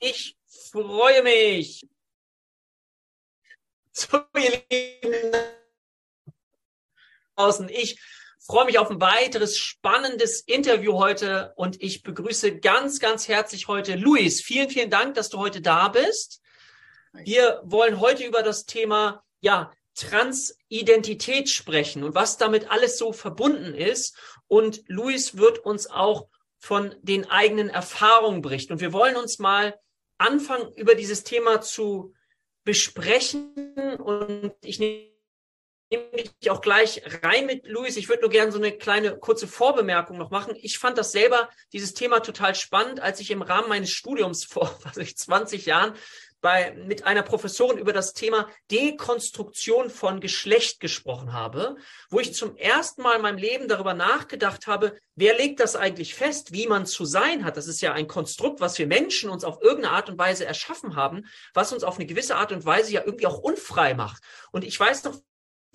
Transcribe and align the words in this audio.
Ich 0.00 0.36
freue 0.46 1.22
mich. 1.22 1.86
So, 3.92 4.20
ihr 4.36 4.62
Lieben 4.70 5.32
draußen, 7.34 7.68
ich 7.68 8.00
freue 8.38 8.66
mich 8.66 8.78
auf 8.78 8.90
ein 8.90 9.00
weiteres 9.00 9.58
spannendes 9.58 10.40
Interview 10.42 10.94
heute 10.94 11.52
und 11.56 11.82
ich 11.82 12.04
begrüße 12.04 12.60
ganz, 12.60 13.00
ganz 13.00 13.26
herzlich 13.26 13.66
heute 13.66 13.96
Luis. 13.96 14.40
Vielen, 14.40 14.70
vielen 14.70 14.90
Dank, 14.90 15.14
dass 15.14 15.30
du 15.30 15.38
heute 15.38 15.60
da 15.60 15.88
bist. 15.88 16.40
Wir 17.12 17.60
wollen 17.64 17.98
heute 17.98 18.24
über 18.24 18.42
das 18.42 18.66
Thema, 18.66 19.24
ja, 19.40 19.72
Transidentität 19.94 21.48
sprechen 21.48 22.04
und 22.04 22.14
was 22.14 22.36
damit 22.36 22.70
alles 22.70 22.98
so 22.98 23.12
verbunden 23.12 23.74
ist. 23.74 24.16
Und 24.46 24.82
Luis 24.86 25.36
wird 25.36 25.58
uns 25.58 25.88
auch 25.88 26.28
von 26.60 26.94
den 27.02 27.28
eigenen 27.28 27.68
Erfahrungen 27.68 28.42
berichten. 28.42 28.74
Und 28.74 28.80
wir 28.80 28.92
wollen 28.92 29.16
uns 29.16 29.40
mal 29.40 29.76
anfangen, 30.18 30.72
über 30.76 30.94
dieses 30.94 31.24
Thema 31.24 31.60
zu 31.60 32.14
besprechen. 32.64 33.96
Und 33.96 34.52
ich 34.62 34.78
nehme 34.78 35.08
dich 35.90 36.50
auch 36.50 36.60
gleich 36.60 37.02
rein 37.22 37.46
mit 37.46 37.66
Luis. 37.66 37.96
Ich 37.96 38.08
würde 38.08 38.22
nur 38.22 38.30
gerne 38.30 38.52
so 38.52 38.58
eine 38.58 38.72
kleine 38.72 39.16
kurze 39.18 39.48
Vorbemerkung 39.48 40.18
noch 40.18 40.30
machen. 40.30 40.54
Ich 40.60 40.78
fand 40.78 40.98
das 40.98 41.12
selber, 41.12 41.48
dieses 41.72 41.94
Thema 41.94 42.20
total 42.20 42.54
spannend, 42.54 43.00
als 43.00 43.20
ich 43.20 43.30
im 43.30 43.42
Rahmen 43.42 43.68
meines 43.68 43.90
Studiums 43.90 44.44
vor 44.44 44.78
was 44.84 44.96
ich, 44.98 45.16
20 45.16 45.66
Jahren 45.66 45.94
bei, 46.40 46.72
mit 46.72 47.04
einer 47.04 47.22
Professorin 47.22 47.78
über 47.78 47.92
das 47.92 48.12
Thema 48.12 48.48
Dekonstruktion 48.70 49.90
von 49.90 50.20
Geschlecht 50.20 50.80
gesprochen 50.80 51.32
habe, 51.32 51.76
wo 52.10 52.20
ich 52.20 52.34
zum 52.34 52.56
ersten 52.56 53.02
Mal 53.02 53.16
in 53.16 53.22
meinem 53.22 53.38
Leben 53.38 53.68
darüber 53.68 53.94
nachgedacht 53.94 54.66
habe, 54.66 54.96
wer 55.16 55.36
legt 55.36 55.60
das 55.60 55.74
eigentlich 55.74 56.14
fest, 56.14 56.52
wie 56.52 56.66
man 56.66 56.86
zu 56.86 57.04
sein 57.04 57.44
hat. 57.44 57.56
Das 57.56 57.66
ist 57.66 57.80
ja 57.80 57.92
ein 57.92 58.06
Konstrukt, 58.06 58.60
was 58.60 58.78
wir 58.78 58.86
Menschen 58.86 59.30
uns 59.30 59.44
auf 59.44 59.60
irgendeine 59.60 59.94
Art 59.94 60.08
und 60.10 60.18
Weise 60.18 60.44
erschaffen 60.44 60.94
haben, 60.94 61.26
was 61.54 61.72
uns 61.72 61.82
auf 61.82 61.96
eine 61.96 62.06
gewisse 62.06 62.36
Art 62.36 62.52
und 62.52 62.64
Weise 62.64 62.92
ja 62.92 63.02
irgendwie 63.04 63.26
auch 63.26 63.38
unfrei 63.38 63.94
macht. 63.94 64.22
Und 64.52 64.64
ich 64.64 64.78
weiß 64.78 65.04
noch, 65.04 65.18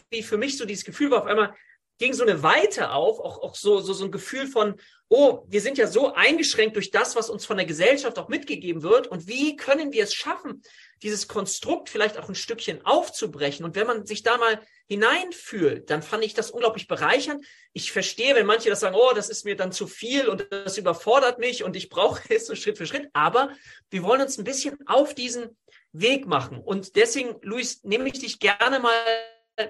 wie 0.09 0.23
für 0.23 0.37
mich 0.37 0.57
so 0.57 0.65
dieses 0.65 0.85
Gefühl 0.85 1.11
war, 1.11 1.23
auf 1.23 1.27
einmal 1.27 1.53
ging 1.97 2.13
so 2.13 2.23
eine 2.23 2.43
Weite 2.43 2.91
auf, 2.91 3.19
auch, 3.19 3.41
auch 3.41 3.55
so, 3.55 3.79
so, 3.79 3.93
so 3.93 4.05
ein 4.05 4.11
Gefühl 4.11 4.47
von, 4.47 4.75
oh, 5.09 5.45
wir 5.47 5.61
sind 5.61 5.77
ja 5.77 5.85
so 5.85 6.13
eingeschränkt 6.13 6.75
durch 6.75 6.89
das, 6.89 7.15
was 7.15 7.29
uns 7.29 7.45
von 7.45 7.57
der 7.57 7.67
Gesellschaft 7.67 8.17
auch 8.17 8.29
mitgegeben 8.29 8.81
wird. 8.81 9.07
Und 9.07 9.27
wie 9.27 9.55
können 9.55 9.93
wir 9.93 10.03
es 10.03 10.13
schaffen, 10.13 10.63
dieses 11.03 11.27
Konstrukt 11.27 11.89
vielleicht 11.89 12.17
auch 12.17 12.29
ein 12.29 12.35
Stückchen 12.35 12.83
aufzubrechen? 12.83 13.63
Und 13.63 13.75
wenn 13.75 13.85
man 13.85 14.07
sich 14.07 14.23
da 14.23 14.37
mal 14.37 14.59
hineinfühlt, 14.87 15.89
dann 15.89 16.01
fand 16.01 16.23
ich 16.23 16.33
das 16.33 16.49
unglaublich 16.49 16.87
bereichernd. 16.87 17.45
Ich 17.73 17.91
verstehe, 17.91 18.33
wenn 18.35 18.47
manche 18.47 18.69
das 18.69 18.79
sagen, 18.79 18.95
oh, 18.99 19.13
das 19.13 19.29
ist 19.29 19.45
mir 19.45 19.55
dann 19.55 19.71
zu 19.71 19.85
viel 19.85 20.27
und 20.27 20.47
das 20.49 20.77
überfordert 20.77 21.37
mich 21.37 21.63
und 21.63 21.75
ich 21.75 21.89
brauche 21.89 22.21
es 22.33 22.47
so 22.47 22.55
Schritt 22.55 22.77
für 22.77 22.87
Schritt. 22.87 23.09
Aber 23.13 23.49
wir 23.91 24.01
wollen 24.03 24.21
uns 24.21 24.39
ein 24.39 24.45
bisschen 24.45 24.77
auf 24.87 25.13
diesen 25.13 25.55
Weg 25.91 26.25
machen. 26.25 26.59
Und 26.59 26.95
deswegen, 26.95 27.35
Luis, 27.43 27.83
nehme 27.83 28.07
ich 28.07 28.19
dich 28.19 28.39
gerne 28.39 28.79
mal 28.79 28.93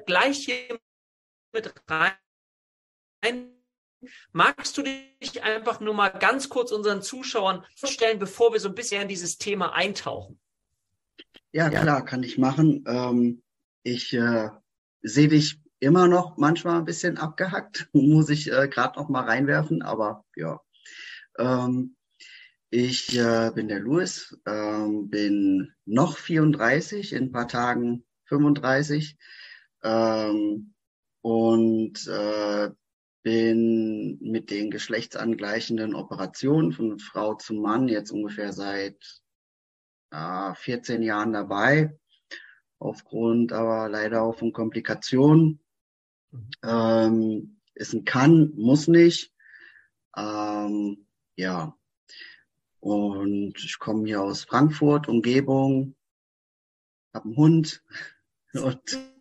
gleich 0.05 0.45
hier 0.45 0.79
mit 1.53 1.73
rein 1.87 3.53
Magst 4.33 4.77
du 4.77 4.81
dich 4.81 5.43
einfach 5.43 5.79
nur 5.79 5.93
mal 5.93 6.09
ganz 6.09 6.49
kurz 6.49 6.71
unseren 6.71 7.01
Zuschauern 7.01 7.63
vorstellen, 7.77 8.19
bevor 8.19 8.51
wir 8.51 8.59
so 8.59 8.69
ein 8.69 8.75
bisschen 8.75 9.03
in 9.03 9.07
dieses 9.07 9.37
Thema 9.37 9.73
eintauchen? 9.73 10.39
Ja, 11.53 11.69
klar, 11.69 12.03
kann 12.03 12.23
ich 12.23 12.37
machen. 12.37 12.83
Ähm, 12.87 13.43
ich 13.83 14.13
äh, 14.13 14.49
sehe 15.01 15.29
dich 15.29 15.61
immer 15.79 16.07
noch 16.07 16.37
manchmal 16.37 16.79
ein 16.79 16.85
bisschen 16.85 17.17
abgehackt, 17.17 17.87
muss 17.93 18.29
ich 18.29 18.51
äh, 18.51 18.67
gerade 18.67 18.99
noch 18.99 19.09
mal 19.09 19.23
reinwerfen, 19.23 19.81
aber 19.81 20.25
ja. 20.35 20.59
Ähm, 21.37 21.95
ich 22.69 23.15
äh, 23.17 23.51
bin 23.53 23.67
der 23.67 23.79
Louis, 23.79 24.35
ähm, 24.47 25.09
bin 25.09 25.71
noch 25.85 26.17
34, 26.17 27.13
in 27.13 27.25
ein 27.25 27.31
paar 27.31 27.47
Tagen 27.47 28.03
35 28.25 29.15
ähm, 29.83 30.72
und 31.23 32.05
äh, 32.07 32.69
bin 33.23 34.19
mit 34.19 34.51
den 34.51 34.69
geschlechtsangleichenden 34.69 35.95
Operationen 35.95 36.73
von 36.73 36.99
Frau 36.99 37.35
zu 37.35 37.53
Mann 37.53 37.87
jetzt 37.87 38.11
ungefähr 38.11 38.51
seit 38.51 38.97
äh, 40.11 40.53
14 40.53 41.01
Jahren 41.01 41.31
dabei, 41.31 41.97
aufgrund 42.77 43.53
aber 43.53 43.87
leider 43.87 44.21
auch 44.21 44.37
von 44.37 44.51
Komplikationen. 44.51 45.61
Mhm. 46.31 46.49
Ähm, 46.61 47.61
ist 47.73 47.93
ein 47.93 48.03
Kann, 48.03 48.51
muss 48.55 48.89
nicht. 48.89 49.33
Ähm, 50.17 51.07
ja. 51.37 51.75
Und 52.81 53.53
ich 53.63 53.79
komme 53.79 54.05
hier 54.05 54.21
aus 54.21 54.43
Frankfurt, 54.43 55.07
Umgebung, 55.07 55.95
habe 57.13 57.29
einen 57.29 57.37
Hund. 57.37 57.83
Und 58.53 59.12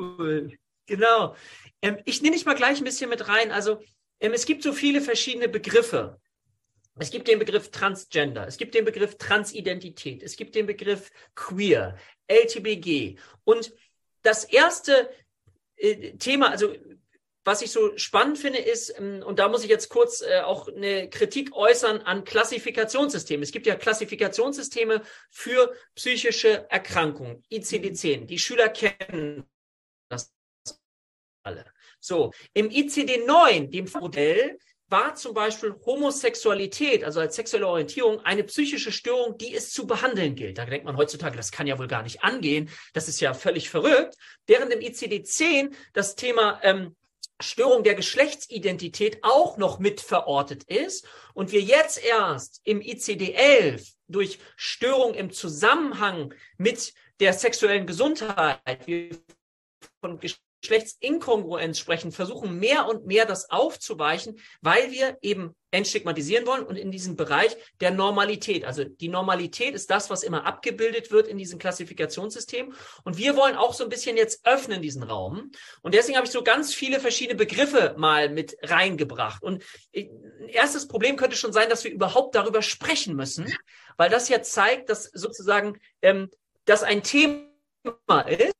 cool. 0.00 0.52
Genau. 0.86 1.36
Ähm, 1.82 1.98
ich 2.04 2.22
nehme 2.22 2.34
dich 2.34 2.46
mal 2.46 2.54
gleich 2.54 2.78
ein 2.78 2.84
bisschen 2.84 3.10
mit 3.10 3.28
rein. 3.28 3.52
Also 3.52 3.80
ähm, 4.18 4.32
es 4.32 4.46
gibt 4.46 4.62
so 4.62 4.72
viele 4.72 5.00
verschiedene 5.00 5.48
Begriffe. 5.48 6.20
Es 6.98 7.10
gibt 7.10 7.28
den 7.28 7.38
Begriff 7.38 7.70
Transgender, 7.70 8.46
es 8.46 8.58
gibt 8.58 8.74
den 8.74 8.84
Begriff 8.84 9.16
Transidentität, 9.16 10.22
es 10.22 10.36
gibt 10.36 10.54
den 10.54 10.66
Begriff 10.66 11.10
Queer, 11.34 11.96
LTBG. 12.26 13.16
Und 13.44 13.72
das 14.22 14.44
erste 14.44 15.08
äh, 15.76 16.16
Thema, 16.18 16.50
also 16.50 16.74
was 17.42 17.62
ich 17.62 17.70
so 17.70 17.96
spannend 17.96 18.38
finde, 18.38 18.58
ist, 18.58 18.94
ähm, 18.98 19.22
und 19.24 19.38
da 19.38 19.48
muss 19.48 19.64
ich 19.64 19.70
jetzt 19.70 19.88
kurz 19.88 20.20
äh, 20.20 20.40
auch 20.40 20.68
eine 20.68 21.08
Kritik 21.08 21.54
äußern 21.54 22.02
an 22.02 22.24
Klassifikationssystemen. 22.24 23.42
Es 23.42 23.52
gibt 23.52 23.66
ja 23.66 23.76
Klassifikationssysteme 23.76 25.02
für 25.30 25.74
psychische 25.94 26.70
Erkrankungen, 26.70 27.42
ICD-10. 27.50 28.26
Die 28.26 28.38
Schüler 28.38 28.68
kennen 28.68 29.48
das 30.10 30.32
alle. 31.42 31.64
So, 32.00 32.32
im 32.52 32.68
ICD-9, 32.68 33.70
dem 33.70 33.88
Modell, 33.98 34.58
war 34.90 35.14
zum 35.14 35.34
Beispiel 35.34 35.74
Homosexualität, 35.86 37.04
also 37.04 37.20
als 37.20 37.36
sexuelle 37.36 37.68
Orientierung, 37.68 38.20
eine 38.20 38.42
psychische 38.44 38.90
Störung, 38.90 39.38
die 39.38 39.54
es 39.54 39.72
zu 39.72 39.86
behandeln 39.86 40.34
gilt. 40.34 40.58
Da 40.58 40.64
denkt 40.64 40.84
man 40.84 40.96
heutzutage, 40.96 41.36
das 41.36 41.52
kann 41.52 41.68
ja 41.68 41.78
wohl 41.78 41.86
gar 41.86 42.02
nicht 42.02 42.24
angehen. 42.24 42.68
Das 42.92 43.08
ist 43.08 43.20
ja 43.20 43.32
völlig 43.32 43.70
verrückt. 43.70 44.16
Während 44.46 44.72
im 44.72 44.80
ICD-10 44.80 45.72
das 45.92 46.16
Thema 46.16 46.60
ähm, 46.64 46.96
Störung 47.40 47.84
der 47.84 47.94
Geschlechtsidentität 47.94 49.20
auch 49.22 49.56
noch 49.56 49.78
mit 49.78 50.00
verortet 50.00 50.64
ist 50.64 51.06
und 51.34 51.52
wir 51.52 51.60
jetzt 51.60 52.04
erst 52.04 52.60
im 52.64 52.80
ICD-11 52.80 53.94
durch 54.08 54.40
Störung 54.56 55.14
im 55.14 55.30
Zusammenhang 55.30 56.34
mit 56.58 56.92
der 57.20 57.32
sexuellen 57.32 57.86
Gesundheit, 57.86 58.86
wir 58.86 59.10
von 60.00 60.18
Geschlechtsinkongruenz 60.62 61.78
sprechen, 61.78 62.12
versuchen 62.12 62.58
mehr 62.58 62.86
und 62.86 63.06
mehr 63.06 63.24
das 63.24 63.50
aufzuweichen, 63.50 64.38
weil 64.60 64.90
wir 64.90 65.16
eben 65.22 65.54
entstigmatisieren 65.70 66.46
wollen 66.46 66.64
und 66.64 66.76
in 66.76 66.90
diesem 66.90 67.16
Bereich 67.16 67.56
der 67.80 67.92
Normalität. 67.92 68.64
Also 68.64 68.84
die 68.84 69.08
Normalität 69.08 69.74
ist 69.74 69.90
das, 69.90 70.10
was 70.10 70.22
immer 70.22 70.44
abgebildet 70.44 71.12
wird 71.12 71.28
in 71.28 71.38
diesem 71.38 71.58
Klassifikationssystem. 71.58 72.74
Und 73.04 73.18
wir 73.18 73.36
wollen 73.36 73.54
auch 73.54 73.72
so 73.72 73.84
ein 73.84 73.90
bisschen 73.90 74.16
jetzt 74.16 74.44
öffnen 74.44 74.82
diesen 74.82 75.02
Raum. 75.02 75.52
Und 75.82 75.94
deswegen 75.94 76.16
habe 76.16 76.26
ich 76.26 76.32
so 76.32 76.42
ganz 76.42 76.74
viele 76.74 76.98
verschiedene 77.00 77.36
Begriffe 77.36 77.94
mal 77.96 78.28
mit 78.28 78.56
reingebracht. 78.62 79.42
Und 79.42 79.64
ein 79.94 80.48
erstes 80.48 80.88
Problem 80.88 81.16
könnte 81.16 81.36
schon 81.36 81.52
sein, 81.52 81.70
dass 81.70 81.84
wir 81.84 81.92
überhaupt 81.92 82.34
darüber 82.34 82.62
sprechen 82.62 83.14
müssen, 83.14 83.54
weil 83.96 84.10
das 84.10 84.28
ja 84.28 84.42
zeigt, 84.42 84.90
dass 84.90 85.04
sozusagen 85.04 85.78
ähm, 86.02 86.30
das 86.64 86.82
ein 86.82 87.02
Thema 87.02 88.20
ist, 88.26 88.54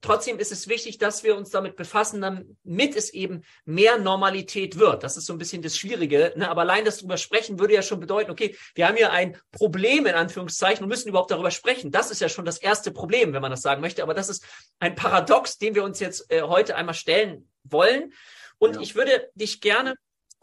Trotzdem 0.00 0.38
ist 0.38 0.52
es 0.52 0.68
wichtig, 0.68 0.98
dass 0.98 1.22
wir 1.24 1.36
uns 1.36 1.50
damit 1.50 1.76
befassen, 1.76 2.20
damit 2.20 2.96
es 2.96 3.12
eben 3.12 3.42
mehr 3.64 3.98
Normalität 3.98 4.78
wird. 4.78 5.02
Das 5.02 5.16
ist 5.16 5.26
so 5.26 5.32
ein 5.32 5.38
bisschen 5.38 5.62
das 5.62 5.76
Schwierige. 5.76 6.32
Ne? 6.36 6.48
Aber 6.48 6.62
allein 6.62 6.84
das 6.84 6.98
drüber 6.98 7.16
sprechen 7.16 7.58
würde 7.58 7.74
ja 7.74 7.82
schon 7.82 8.00
bedeuten, 8.00 8.30
okay, 8.30 8.56
wir 8.74 8.86
haben 8.86 8.96
hier 8.96 9.12
ein 9.12 9.36
Problem 9.52 10.06
in 10.06 10.14
Anführungszeichen 10.14 10.82
und 10.82 10.88
müssen 10.88 11.08
überhaupt 11.08 11.30
darüber 11.30 11.50
sprechen. 11.50 11.90
Das 11.90 12.10
ist 12.10 12.20
ja 12.20 12.28
schon 12.28 12.44
das 12.44 12.58
erste 12.58 12.90
Problem, 12.90 13.32
wenn 13.32 13.42
man 13.42 13.50
das 13.50 13.62
sagen 13.62 13.80
möchte. 13.80 14.02
Aber 14.02 14.14
das 14.14 14.28
ist 14.28 14.44
ein 14.78 14.94
Paradox, 14.94 15.58
den 15.58 15.74
wir 15.74 15.84
uns 15.84 16.00
jetzt 16.00 16.30
äh, 16.30 16.42
heute 16.42 16.76
einmal 16.76 16.94
stellen 16.94 17.50
wollen. 17.64 18.12
Und 18.58 18.76
ja. 18.76 18.80
ich 18.80 18.94
würde 18.94 19.30
dich 19.34 19.60
gerne 19.60 19.94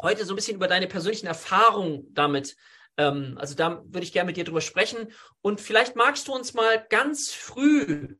heute 0.01 0.25
so 0.25 0.33
ein 0.33 0.35
bisschen 0.35 0.55
über 0.55 0.67
deine 0.67 0.87
persönlichen 0.87 1.27
Erfahrungen 1.27 2.13
damit 2.13 2.55
ähm, 2.97 3.37
also 3.39 3.55
da 3.55 3.83
würde 3.85 4.03
ich 4.03 4.13
gerne 4.13 4.27
mit 4.27 4.37
dir 4.37 4.43
drüber 4.43 4.61
sprechen. 4.61 5.11
Und 5.41 5.61
vielleicht 5.61 5.95
magst 5.95 6.27
du 6.27 6.33
uns 6.33 6.53
mal 6.53 6.85
ganz 6.89 7.31
früh 7.31 8.15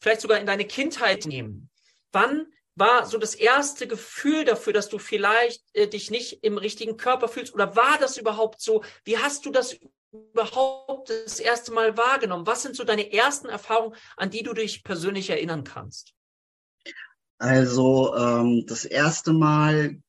vielleicht 0.00 0.20
sogar 0.20 0.38
in 0.38 0.46
deine 0.46 0.66
Kindheit 0.66 1.26
nehmen. 1.26 1.70
Wann 2.12 2.46
war 2.74 3.06
so 3.06 3.18
das 3.18 3.34
erste 3.34 3.86
Gefühl 3.86 4.44
dafür, 4.44 4.72
dass 4.72 4.88
du 4.88 4.98
vielleicht 4.98 5.62
äh, 5.72 5.88
dich 5.88 6.10
nicht 6.10 6.44
im 6.44 6.58
richtigen 6.58 6.96
Körper 6.96 7.28
fühlst? 7.28 7.54
Oder 7.54 7.74
war 7.74 7.98
das 7.98 8.18
überhaupt 8.18 8.60
so? 8.60 8.84
Wie 9.04 9.18
hast 9.18 9.46
du 9.46 9.50
das 9.50 9.78
überhaupt 10.12 11.10
das 11.10 11.40
erste 11.40 11.72
Mal 11.72 11.96
wahrgenommen? 11.96 12.46
Was 12.46 12.62
sind 12.62 12.76
so 12.76 12.84
deine 12.84 13.12
ersten 13.12 13.48
Erfahrungen, 13.48 13.96
an 14.16 14.30
die 14.30 14.42
du 14.42 14.52
dich 14.52 14.84
persönlich 14.84 15.30
erinnern 15.30 15.64
kannst? 15.64 16.12
Also 17.38 18.14
ähm, 18.16 18.64
das 18.66 18.84
erste 18.84 19.32
Mal 19.32 20.00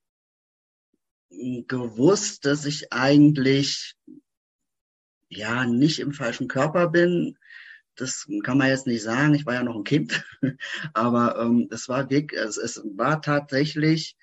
gewusst, 1.29 2.45
dass 2.45 2.65
ich 2.65 2.91
eigentlich 2.91 3.95
ja 5.29 5.65
nicht 5.65 5.99
im 5.99 6.13
falschen 6.13 6.47
Körper 6.47 6.87
bin. 6.87 7.37
Das 7.97 8.27
kann 8.43 8.57
man 8.57 8.69
jetzt 8.69 8.87
nicht 8.87 9.03
sagen. 9.03 9.33
Ich 9.33 9.45
war 9.45 9.55
ja 9.55 9.63
noch 9.63 9.75
ein 9.75 9.83
Kind, 9.83 10.23
aber 10.93 11.39
ähm, 11.41 11.67
es 11.71 11.89
war 11.89 12.09
wirklich, 12.09 12.39
es, 12.39 12.57
es 12.57 12.81
war 12.95 13.21
tatsächlich. 13.21 14.15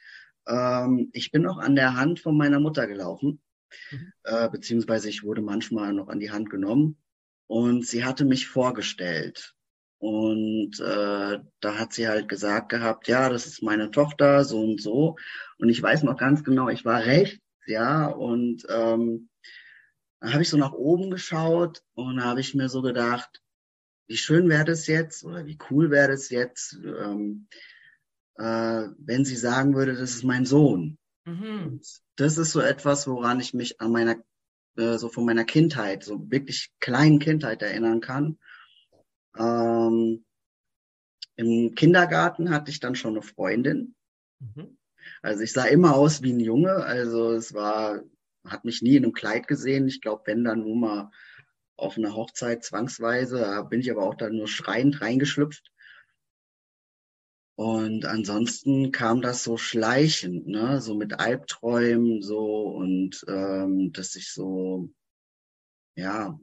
Ähm, 0.46 1.10
ich 1.12 1.30
bin 1.30 1.42
noch 1.42 1.58
an 1.58 1.76
der 1.76 1.96
Hand 1.96 2.20
von 2.20 2.36
meiner 2.36 2.60
Mutter 2.60 2.86
gelaufen, 2.86 3.42
mhm. 3.90 4.12
äh, 4.22 4.48
beziehungsweise 4.48 5.08
ich 5.08 5.22
wurde 5.24 5.42
manchmal 5.42 5.92
noch 5.92 6.08
an 6.08 6.20
die 6.20 6.30
Hand 6.30 6.50
genommen 6.50 6.98
und 7.46 7.86
sie 7.86 8.04
hatte 8.04 8.24
mich 8.24 8.46
vorgestellt. 8.46 9.54
Und 9.98 10.80
äh, 10.80 11.38
da 11.60 11.78
hat 11.78 11.94
sie 11.94 12.08
halt 12.08 12.28
gesagt 12.28 12.68
gehabt, 12.68 13.08
ja, 13.08 13.28
das 13.28 13.46
ist 13.46 13.62
meine 13.62 13.90
Tochter, 13.90 14.44
so 14.44 14.62
und 14.62 14.80
so. 14.80 15.16
Und 15.58 15.70
ich 15.70 15.82
weiß 15.82 16.02
noch 16.02 16.18
ganz 16.18 16.44
genau, 16.44 16.68
ich 16.68 16.84
war 16.84 17.04
rechts, 17.04 17.40
ja, 17.66 18.06
und 18.06 18.66
ähm, 18.68 19.30
dann 20.20 20.32
habe 20.32 20.42
ich 20.42 20.48
so 20.48 20.56
nach 20.56 20.72
oben 20.72 21.10
geschaut 21.10 21.82
und 21.94 22.16
da 22.16 22.24
habe 22.24 22.40
ich 22.40 22.54
mir 22.54 22.68
so 22.68 22.82
gedacht, 22.82 23.42
wie 24.06 24.16
schön 24.16 24.48
wäre 24.48 24.64
das 24.64 24.86
jetzt 24.86 25.24
oder 25.24 25.46
wie 25.46 25.58
cool 25.70 25.90
wäre 25.90 26.08
das 26.08 26.30
jetzt, 26.30 26.74
ähm, 26.74 27.48
äh, 28.36 28.88
wenn 28.98 29.24
sie 29.24 29.36
sagen 29.36 29.74
würde, 29.74 29.94
das 29.94 30.10
ist 30.10 30.24
mein 30.24 30.44
Sohn. 30.44 30.98
Mhm. 31.24 31.80
Das 32.16 32.38
ist 32.38 32.52
so 32.52 32.60
etwas, 32.60 33.06
woran 33.06 33.40
ich 33.40 33.54
mich 33.54 33.80
an 33.80 33.92
meiner, 33.92 34.16
äh, 34.76 34.98
so 34.98 35.08
von 35.08 35.24
meiner 35.24 35.44
Kindheit, 35.44 36.04
so 36.04 36.30
wirklich 36.30 36.72
kleinen 36.80 37.18
Kindheit 37.18 37.62
erinnern 37.62 38.00
kann. 38.00 38.38
Ähm, 39.36 40.24
Im 41.36 41.74
Kindergarten 41.74 42.50
hatte 42.50 42.70
ich 42.70 42.80
dann 42.80 42.94
schon 42.94 43.14
eine 43.14 43.22
Freundin. 43.22 43.94
Mhm. 44.40 44.76
Also 45.22 45.42
ich 45.42 45.52
sah 45.52 45.64
immer 45.64 45.94
aus 45.94 46.22
wie 46.22 46.32
ein 46.32 46.40
Junge. 46.40 46.72
Also 46.72 47.32
es 47.32 47.54
war, 47.54 48.02
hat 48.46 48.64
mich 48.64 48.82
nie 48.82 48.96
in 48.96 49.04
einem 49.04 49.12
Kleid 49.12 49.46
gesehen. 49.46 49.88
Ich 49.88 50.00
glaube, 50.00 50.22
wenn 50.26 50.44
dann 50.44 50.60
nur 50.60 50.76
mal 50.76 51.10
auf 51.76 51.96
einer 51.96 52.14
Hochzeit 52.14 52.64
zwangsweise, 52.64 53.38
da 53.38 53.62
bin 53.62 53.80
ich 53.80 53.90
aber 53.90 54.02
auch 54.02 54.14
dann 54.14 54.36
nur 54.36 54.48
schreiend 54.48 55.00
reingeschlüpft. 55.00 55.70
Und 57.56 58.04
ansonsten 58.04 58.90
kam 58.90 59.22
das 59.22 59.44
so 59.44 59.56
schleichend, 59.56 60.48
ne, 60.48 60.80
so 60.80 60.94
mit 60.94 61.20
Albträumen, 61.20 62.20
so 62.20 62.62
und 62.68 63.24
ähm, 63.28 63.92
dass 63.92 64.16
ich 64.16 64.32
so, 64.32 64.90
ja, 65.94 66.38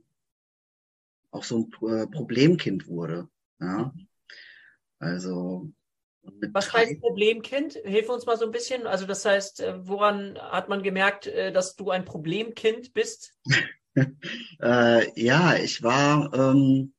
auch 1.32 1.44
so 1.44 1.70
ein 1.82 1.90
äh, 1.90 2.08
Problemkind 2.08 2.88
wurde. 2.88 3.28
Ja. 3.60 3.94
Also 5.00 5.74
was 6.54 6.72
heißt 6.72 7.00
Problemkind? 7.00 7.74
Hilf 7.84 8.10
uns 8.10 8.26
mal 8.26 8.38
so 8.38 8.46
ein 8.46 8.52
bisschen. 8.52 8.86
Also 8.86 9.06
das 9.06 9.26
heißt, 9.26 9.62
äh, 9.62 9.88
woran 9.88 10.38
hat 10.40 10.70
man 10.70 10.84
gemerkt, 10.84 11.28
äh, 11.28 11.52
dass 11.52 11.76
du 11.76 11.90
ein 11.90 12.06
Problemkind 12.06 12.94
bist? 12.94 13.34
äh, 14.62 15.22
ja, 15.22 15.56
ich 15.56 15.84
war, 15.84 16.34
ähm, 16.34 16.94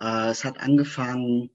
äh, 0.00 0.30
es 0.30 0.44
hat 0.44 0.58
angefangen 0.60 1.50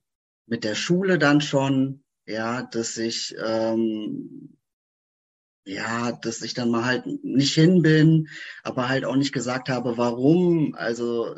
mit 0.48 0.64
der 0.64 0.76
Schule 0.76 1.18
dann 1.20 1.42
schon, 1.42 2.04
ja, 2.26 2.64
dass 2.64 2.98
ich 2.98 3.36
ähm, 3.44 4.58
ja, 5.66 6.12
dass 6.12 6.42
ich 6.42 6.54
dann 6.54 6.70
mal 6.72 6.86
halt 6.86 7.06
nicht 7.24 7.54
hin 7.54 7.82
bin, 7.82 8.28
aber 8.64 8.90
halt 8.90 9.06
auch 9.06 9.16
nicht 9.16 9.32
gesagt 9.34 9.70
habe, 9.70 9.98
warum. 9.98 10.74
Also 10.76 11.36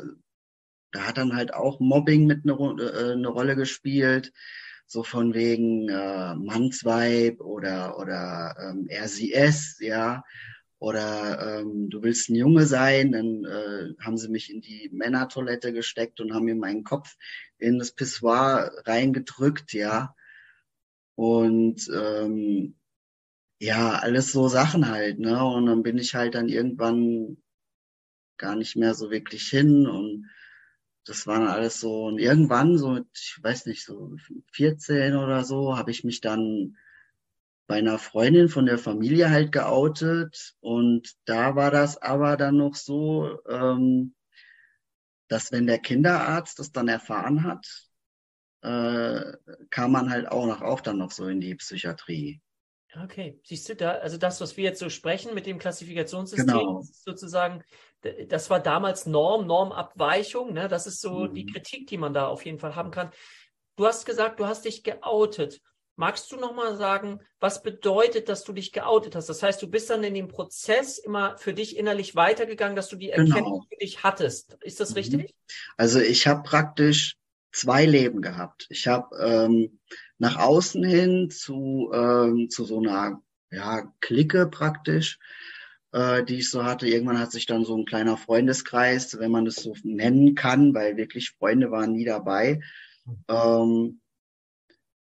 da 0.92 1.02
hat 1.08 1.18
dann 1.18 1.36
halt 1.36 1.54
auch 1.54 1.80
Mobbing 1.80 2.26
mit 2.26 2.44
eine, 2.44 2.54
äh, 2.82 3.12
eine 3.12 3.28
Rolle 3.28 3.56
gespielt, 3.56 4.32
so 4.86 5.02
von 5.02 5.34
wegen 5.34 5.88
äh, 5.88 6.34
Mannsweib 6.36 7.40
oder 7.40 7.98
oder 7.98 8.54
ähm, 8.60 8.88
RCS, 8.90 9.78
ja. 9.80 10.22
Oder 10.84 11.60
ähm, 11.60 11.88
du 11.88 12.02
willst 12.02 12.28
ein 12.28 12.34
Junge 12.34 12.66
sein, 12.66 13.12
dann 13.12 13.42
äh, 13.46 13.94
haben 14.04 14.18
sie 14.18 14.28
mich 14.28 14.52
in 14.52 14.60
die 14.60 14.90
Männertoilette 14.92 15.72
gesteckt 15.72 16.20
und 16.20 16.34
haben 16.34 16.44
mir 16.44 16.54
meinen 16.54 16.84
Kopf 16.84 17.16
in 17.56 17.78
das 17.78 17.92
Pissoir 17.92 18.70
reingedrückt, 18.84 19.72
ja. 19.72 20.14
Und 21.14 21.88
ähm, 21.88 22.76
ja, 23.58 23.98
alles 23.98 24.30
so 24.30 24.48
Sachen 24.48 24.90
halt, 24.90 25.20
ne? 25.20 25.42
Und 25.42 25.64
dann 25.64 25.82
bin 25.82 25.96
ich 25.96 26.14
halt 26.14 26.34
dann 26.34 26.50
irgendwann 26.50 27.38
gar 28.36 28.54
nicht 28.54 28.76
mehr 28.76 28.92
so 28.92 29.10
wirklich 29.10 29.48
hin 29.48 29.86
und 29.86 30.28
das 31.06 31.26
war 31.26 31.38
dann 31.38 31.48
alles 31.48 31.80
so 31.80 32.04
und 32.04 32.18
irgendwann 32.18 32.76
so 32.76 32.90
mit, 32.90 33.06
ich 33.14 33.38
weiß 33.42 33.64
nicht, 33.64 33.86
so 33.86 34.16
14 34.52 35.16
oder 35.16 35.44
so, 35.44 35.78
habe 35.78 35.92
ich 35.92 36.04
mich 36.04 36.20
dann 36.20 36.76
bei 37.66 37.76
einer 37.76 37.98
Freundin 37.98 38.48
von 38.48 38.66
der 38.66 38.78
Familie 38.78 39.30
halt 39.30 39.52
geoutet 39.52 40.54
und 40.60 41.14
da 41.24 41.56
war 41.56 41.70
das 41.70 42.00
aber 42.00 42.36
dann 42.36 42.56
noch 42.56 42.74
so, 42.74 43.38
ähm, 43.48 44.14
dass 45.28 45.50
wenn 45.52 45.66
der 45.66 45.78
Kinderarzt 45.78 46.58
das 46.58 46.72
dann 46.72 46.88
erfahren 46.88 47.44
hat, 47.44 47.66
äh, 48.62 49.32
kam 49.70 49.92
man 49.92 50.10
halt 50.10 50.28
auch 50.28 50.46
noch 50.46 50.62
auch 50.62 50.80
dann 50.80 50.98
noch 50.98 51.10
so 51.10 51.26
in 51.26 51.40
die 51.40 51.54
Psychiatrie. 51.54 52.40
Okay, 53.02 53.40
siehst 53.44 53.68
du 53.68 53.74
da, 53.74 53.92
also 53.92 54.18
das, 54.18 54.40
was 54.40 54.56
wir 54.56 54.64
jetzt 54.64 54.78
so 54.78 54.88
sprechen 54.88 55.34
mit 55.34 55.46
dem 55.46 55.58
Klassifikationssystem, 55.58 56.46
genau. 56.46 56.82
sozusagen, 56.92 57.64
das 58.28 58.50
war 58.50 58.60
damals 58.60 59.06
Norm, 59.06 59.46
Normabweichung, 59.46 60.52
ne? 60.52 60.68
Das 60.68 60.86
ist 60.86 61.00
so 61.00 61.24
mhm. 61.24 61.34
die 61.34 61.46
Kritik, 61.46 61.88
die 61.88 61.98
man 61.98 62.14
da 62.14 62.28
auf 62.28 62.44
jeden 62.44 62.58
Fall 62.58 62.76
haben 62.76 62.92
kann. 62.92 63.10
Du 63.76 63.86
hast 63.86 64.06
gesagt, 64.06 64.38
du 64.38 64.46
hast 64.46 64.64
dich 64.64 64.84
geoutet. 64.84 65.60
Magst 65.96 66.32
du 66.32 66.36
nochmal 66.36 66.76
sagen, 66.76 67.20
was 67.38 67.62
bedeutet, 67.62 68.28
dass 68.28 68.42
du 68.42 68.52
dich 68.52 68.72
geoutet 68.72 69.14
hast? 69.14 69.28
Das 69.28 69.42
heißt, 69.42 69.62
du 69.62 69.70
bist 69.70 69.90
dann 69.90 70.02
in 70.02 70.14
dem 70.14 70.28
Prozess 70.28 70.98
immer 70.98 71.38
für 71.38 71.54
dich 71.54 71.76
innerlich 71.76 72.16
weitergegangen, 72.16 72.74
dass 72.74 72.88
du 72.88 72.96
die 72.96 73.10
Erkenntnis 73.10 73.44
genau. 73.44 73.66
für 73.68 73.76
dich 73.76 74.02
hattest. 74.02 74.58
Ist 74.62 74.80
das 74.80 74.90
mhm. 74.90 74.96
richtig? 74.96 75.34
Also 75.76 76.00
ich 76.00 76.26
habe 76.26 76.42
praktisch 76.42 77.16
zwei 77.52 77.86
Leben 77.86 78.22
gehabt. 78.22 78.66
Ich 78.70 78.88
habe 78.88 79.16
ähm, 79.16 79.78
nach 80.18 80.36
außen 80.36 80.82
hin 80.84 81.30
zu, 81.30 81.90
ähm, 81.94 82.50
zu 82.50 82.64
so 82.64 82.80
einer 82.80 83.22
ja, 83.52 83.92
Clique 84.00 84.46
praktisch, 84.46 85.18
äh, 85.92 86.24
die 86.24 86.38
ich 86.38 86.50
so 86.50 86.64
hatte. 86.64 86.88
Irgendwann 86.88 87.20
hat 87.20 87.30
sich 87.30 87.46
dann 87.46 87.64
so 87.64 87.76
ein 87.76 87.84
kleiner 87.84 88.16
Freundeskreis, 88.16 89.16
wenn 89.20 89.30
man 89.30 89.44
das 89.44 89.56
so 89.56 89.76
nennen 89.84 90.34
kann, 90.34 90.74
weil 90.74 90.96
wirklich 90.96 91.30
Freunde 91.30 91.70
waren 91.70 91.92
nie 91.92 92.04
dabei. 92.04 92.60
Ähm, 93.28 94.00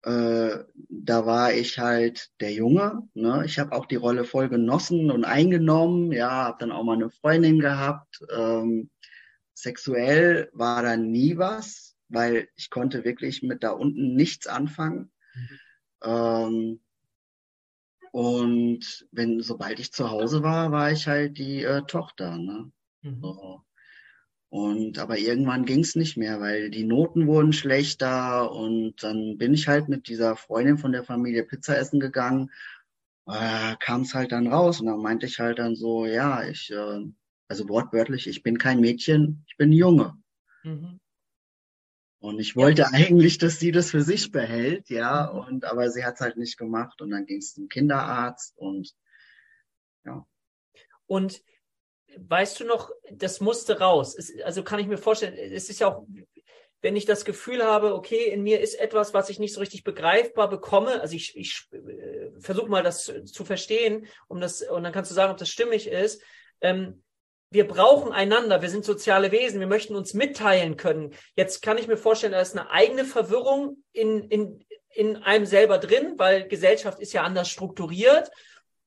äh, 0.03 0.63
da 0.89 1.25
war 1.25 1.53
ich 1.53 1.79
halt 1.79 2.29
der 2.39 2.51
Junge. 2.53 3.07
Ne? 3.13 3.43
Ich 3.45 3.59
habe 3.59 3.73
auch 3.73 3.85
die 3.85 3.95
Rolle 3.95 4.23
voll 4.23 4.49
genossen 4.49 5.11
und 5.11 5.25
eingenommen. 5.25 6.11
Ja, 6.11 6.29
habe 6.29 6.57
dann 6.59 6.71
auch 6.71 6.83
mal 6.83 6.93
eine 6.93 7.09
Freundin 7.09 7.59
gehabt. 7.59 8.19
Ähm, 8.35 8.89
sexuell 9.53 10.49
war 10.53 10.81
da 10.81 10.97
nie 10.97 11.37
was 11.37 11.91
weil 12.11 12.49
ich 12.55 12.69
konnte 12.69 13.03
wirklich 13.03 13.41
mit 13.41 13.63
da 13.63 13.71
unten 13.71 14.15
nichts 14.15 14.47
anfangen. 14.47 15.11
Mhm. 15.33 15.59
Ähm, 16.03 16.79
und 18.11 19.07
wenn, 19.11 19.41
sobald 19.41 19.79
ich 19.79 19.93
zu 19.93 20.11
Hause 20.11 20.43
war, 20.43 20.71
war 20.71 20.91
ich 20.91 21.07
halt 21.07 21.37
die 21.37 21.63
äh, 21.63 21.83
Tochter. 21.83 22.37
Ne? 22.37 22.71
Mhm. 23.01 23.21
So. 23.21 23.63
Und 24.51 24.99
aber 24.99 25.17
irgendwann 25.17 25.63
ging 25.63 25.79
es 25.79 25.95
nicht 25.95 26.17
mehr, 26.17 26.41
weil 26.41 26.69
die 26.69 26.83
Noten 26.83 27.25
wurden 27.25 27.53
schlechter 27.53 28.51
und 28.51 29.01
dann 29.01 29.37
bin 29.37 29.53
ich 29.53 29.69
halt 29.69 29.87
mit 29.87 30.09
dieser 30.09 30.35
Freundin 30.35 30.77
von 30.77 30.91
der 30.91 31.05
Familie 31.05 31.45
Pizza 31.45 31.77
essen 31.77 32.01
gegangen. 32.01 32.51
Äh, 33.27 33.77
Kam 33.79 34.01
es 34.01 34.13
halt 34.13 34.33
dann 34.33 34.47
raus 34.47 34.81
und 34.81 34.87
dann 34.87 35.01
meinte 35.01 35.25
ich 35.25 35.39
halt 35.39 35.57
dann 35.59 35.77
so, 35.77 36.05
ja, 36.05 36.43
ich, 36.43 36.69
äh, 36.69 37.05
also 37.47 37.69
wortwörtlich, 37.69 38.27
ich 38.27 38.43
bin 38.43 38.57
kein 38.57 38.81
Mädchen, 38.81 39.45
ich 39.47 39.55
bin 39.55 39.71
Junge. 39.71 40.17
Mhm. 40.63 40.99
Und 42.19 42.39
ich 42.39 42.57
wollte 42.57 42.81
ja. 42.81 42.89
eigentlich, 42.91 43.37
dass 43.37 43.57
sie 43.57 43.71
das 43.71 43.91
für 43.91 44.01
sich 44.01 44.33
behält, 44.33 44.89
ja, 44.89 45.31
mhm. 45.31 45.39
und 45.39 45.65
aber 45.65 45.89
sie 45.91 46.03
hat 46.03 46.15
es 46.15 46.19
halt 46.19 46.35
nicht 46.35 46.57
gemacht 46.57 47.01
und 47.01 47.11
dann 47.11 47.25
ging 47.25 47.37
es 47.37 47.53
zum 47.53 47.69
Kinderarzt 47.69 48.57
und 48.57 48.93
ja. 50.03 50.27
Und 51.07 51.41
weißt 52.17 52.59
du 52.59 52.65
noch, 52.65 52.91
das 53.11 53.41
musste 53.41 53.79
raus. 53.79 54.15
Es, 54.17 54.33
also 54.43 54.63
kann 54.63 54.79
ich 54.79 54.87
mir 54.87 54.97
vorstellen, 54.97 55.35
es 55.35 55.69
ist 55.69 55.79
ja 55.79 55.87
auch, 55.87 56.05
wenn 56.81 56.95
ich 56.95 57.05
das 57.05 57.25
Gefühl 57.25 57.63
habe, 57.63 57.93
okay, 57.93 58.25
in 58.25 58.41
mir 58.41 58.59
ist 58.59 58.79
etwas, 58.79 59.13
was 59.13 59.29
ich 59.29 59.39
nicht 59.39 59.53
so 59.53 59.59
richtig 59.59 59.83
begreifbar 59.83 60.49
bekomme, 60.49 60.99
also 61.01 61.15
ich, 61.15 61.37
ich 61.37 61.67
äh, 61.71 62.31
versuche 62.39 62.69
mal 62.69 62.83
das 62.83 63.03
zu, 63.03 63.23
zu, 63.23 63.45
verstehen, 63.45 64.07
um 64.27 64.41
das, 64.41 64.61
und 64.61 64.83
dann 64.83 64.91
kannst 64.91 65.11
du 65.11 65.15
sagen, 65.15 65.31
ob 65.31 65.37
das 65.37 65.49
stimmig 65.49 65.87
ist. 65.87 66.23
Ähm, 66.61 67.03
wir 67.51 67.67
brauchen 67.67 68.13
einander, 68.13 68.61
wir 68.61 68.69
sind 68.69 68.85
soziale 68.85 69.31
Wesen, 69.31 69.59
wir 69.59 69.67
möchten 69.67 69.95
uns 69.95 70.13
mitteilen 70.13 70.77
können. 70.77 71.13
Jetzt 71.35 71.61
kann 71.61 71.77
ich 71.77 71.87
mir 71.87 71.97
vorstellen, 71.97 72.31
da 72.31 72.39
ist 72.39 72.57
eine 72.57 72.71
eigene 72.71 73.03
Verwirrung 73.03 73.83
in, 73.91 74.23
in, 74.29 74.65
in 74.89 75.17
einem 75.17 75.45
selber 75.45 75.77
drin, 75.77 76.13
weil 76.17 76.47
Gesellschaft 76.47 76.99
ist 76.99 77.13
ja 77.13 77.23
anders 77.23 77.49
strukturiert 77.49 78.31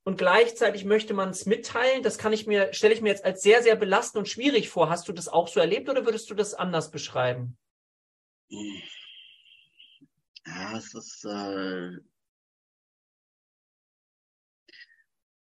und 0.05 0.19
gleichzeitig 0.19 0.85
möchte 0.85 1.15
man 1.15 1.31
es 1.31 1.47
mitteilen. 1.47 2.03
Das 2.03 2.19
kann 2.19 2.33
ich 2.33 2.47
mir, 2.47 2.73
stelle 2.73 2.95
ich 2.95 3.01
mir 3.01 3.09
jetzt 3.09 3.25
als 3.25 3.43
sehr, 3.43 3.63
sehr 3.63 3.75
belastend 3.77 4.19
und 4.19 4.29
schwierig 4.29 4.69
vor. 4.69 4.91
Hast 4.91 5.09
du 5.09 5.13
das 5.13 5.29
auch 5.29 5.49
so 5.49 5.61
erlebt 5.61 5.89
oder 5.89 6.05
würdest 6.05 6.31
du 6.31 6.35
das 6.35 6.55
anders 6.55 6.91
beschreiben? 6.91 7.57
Ja, 10.47 10.77
es 10.77 10.95
ist, 10.95 11.25
äh, 11.25 11.99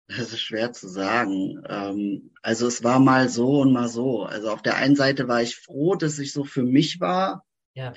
Das 0.08 0.32
ist 0.32 0.42
schwer 0.42 0.72
zu 0.72 0.88
sagen. 0.88 1.64
Ähm, 1.68 2.32
also 2.42 2.68
es 2.68 2.84
war 2.84 3.00
mal 3.00 3.28
so 3.28 3.62
und 3.62 3.74
mal 3.74 3.88
so. 3.88 4.24
Also 4.24 4.52
auf 4.52 4.62
der 4.62 4.76
einen 4.76 4.96
Seite 4.96 5.28
war 5.28 5.42
ich 5.42 5.56
froh, 5.56 5.96
dass 5.96 6.20
ich 6.20 6.32
so 6.32 6.44
für 6.44 6.64
mich 6.64 7.00
war. 7.00 7.44
Ja. 7.74 7.94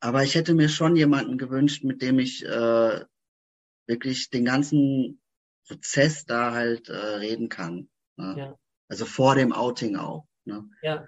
Aber 0.00 0.24
ich 0.24 0.34
hätte 0.34 0.54
mir 0.54 0.68
schon 0.68 0.96
jemanden 0.96 1.38
gewünscht, 1.38 1.84
mit 1.84 2.02
dem 2.02 2.18
ich 2.18 2.44
äh, 2.44 3.04
wirklich 3.86 4.30
den 4.30 4.44
ganzen 4.44 5.20
Prozess 5.70 6.24
da 6.24 6.50
halt 6.50 6.88
äh, 6.88 6.96
reden 6.96 7.48
kann. 7.48 7.88
Ne? 8.16 8.34
Ja. 8.36 8.58
Also 8.88 9.04
vor 9.04 9.36
dem 9.36 9.52
Outing 9.52 9.94
auch. 9.94 10.26
Ne? 10.44 10.68
Ja. 10.82 11.06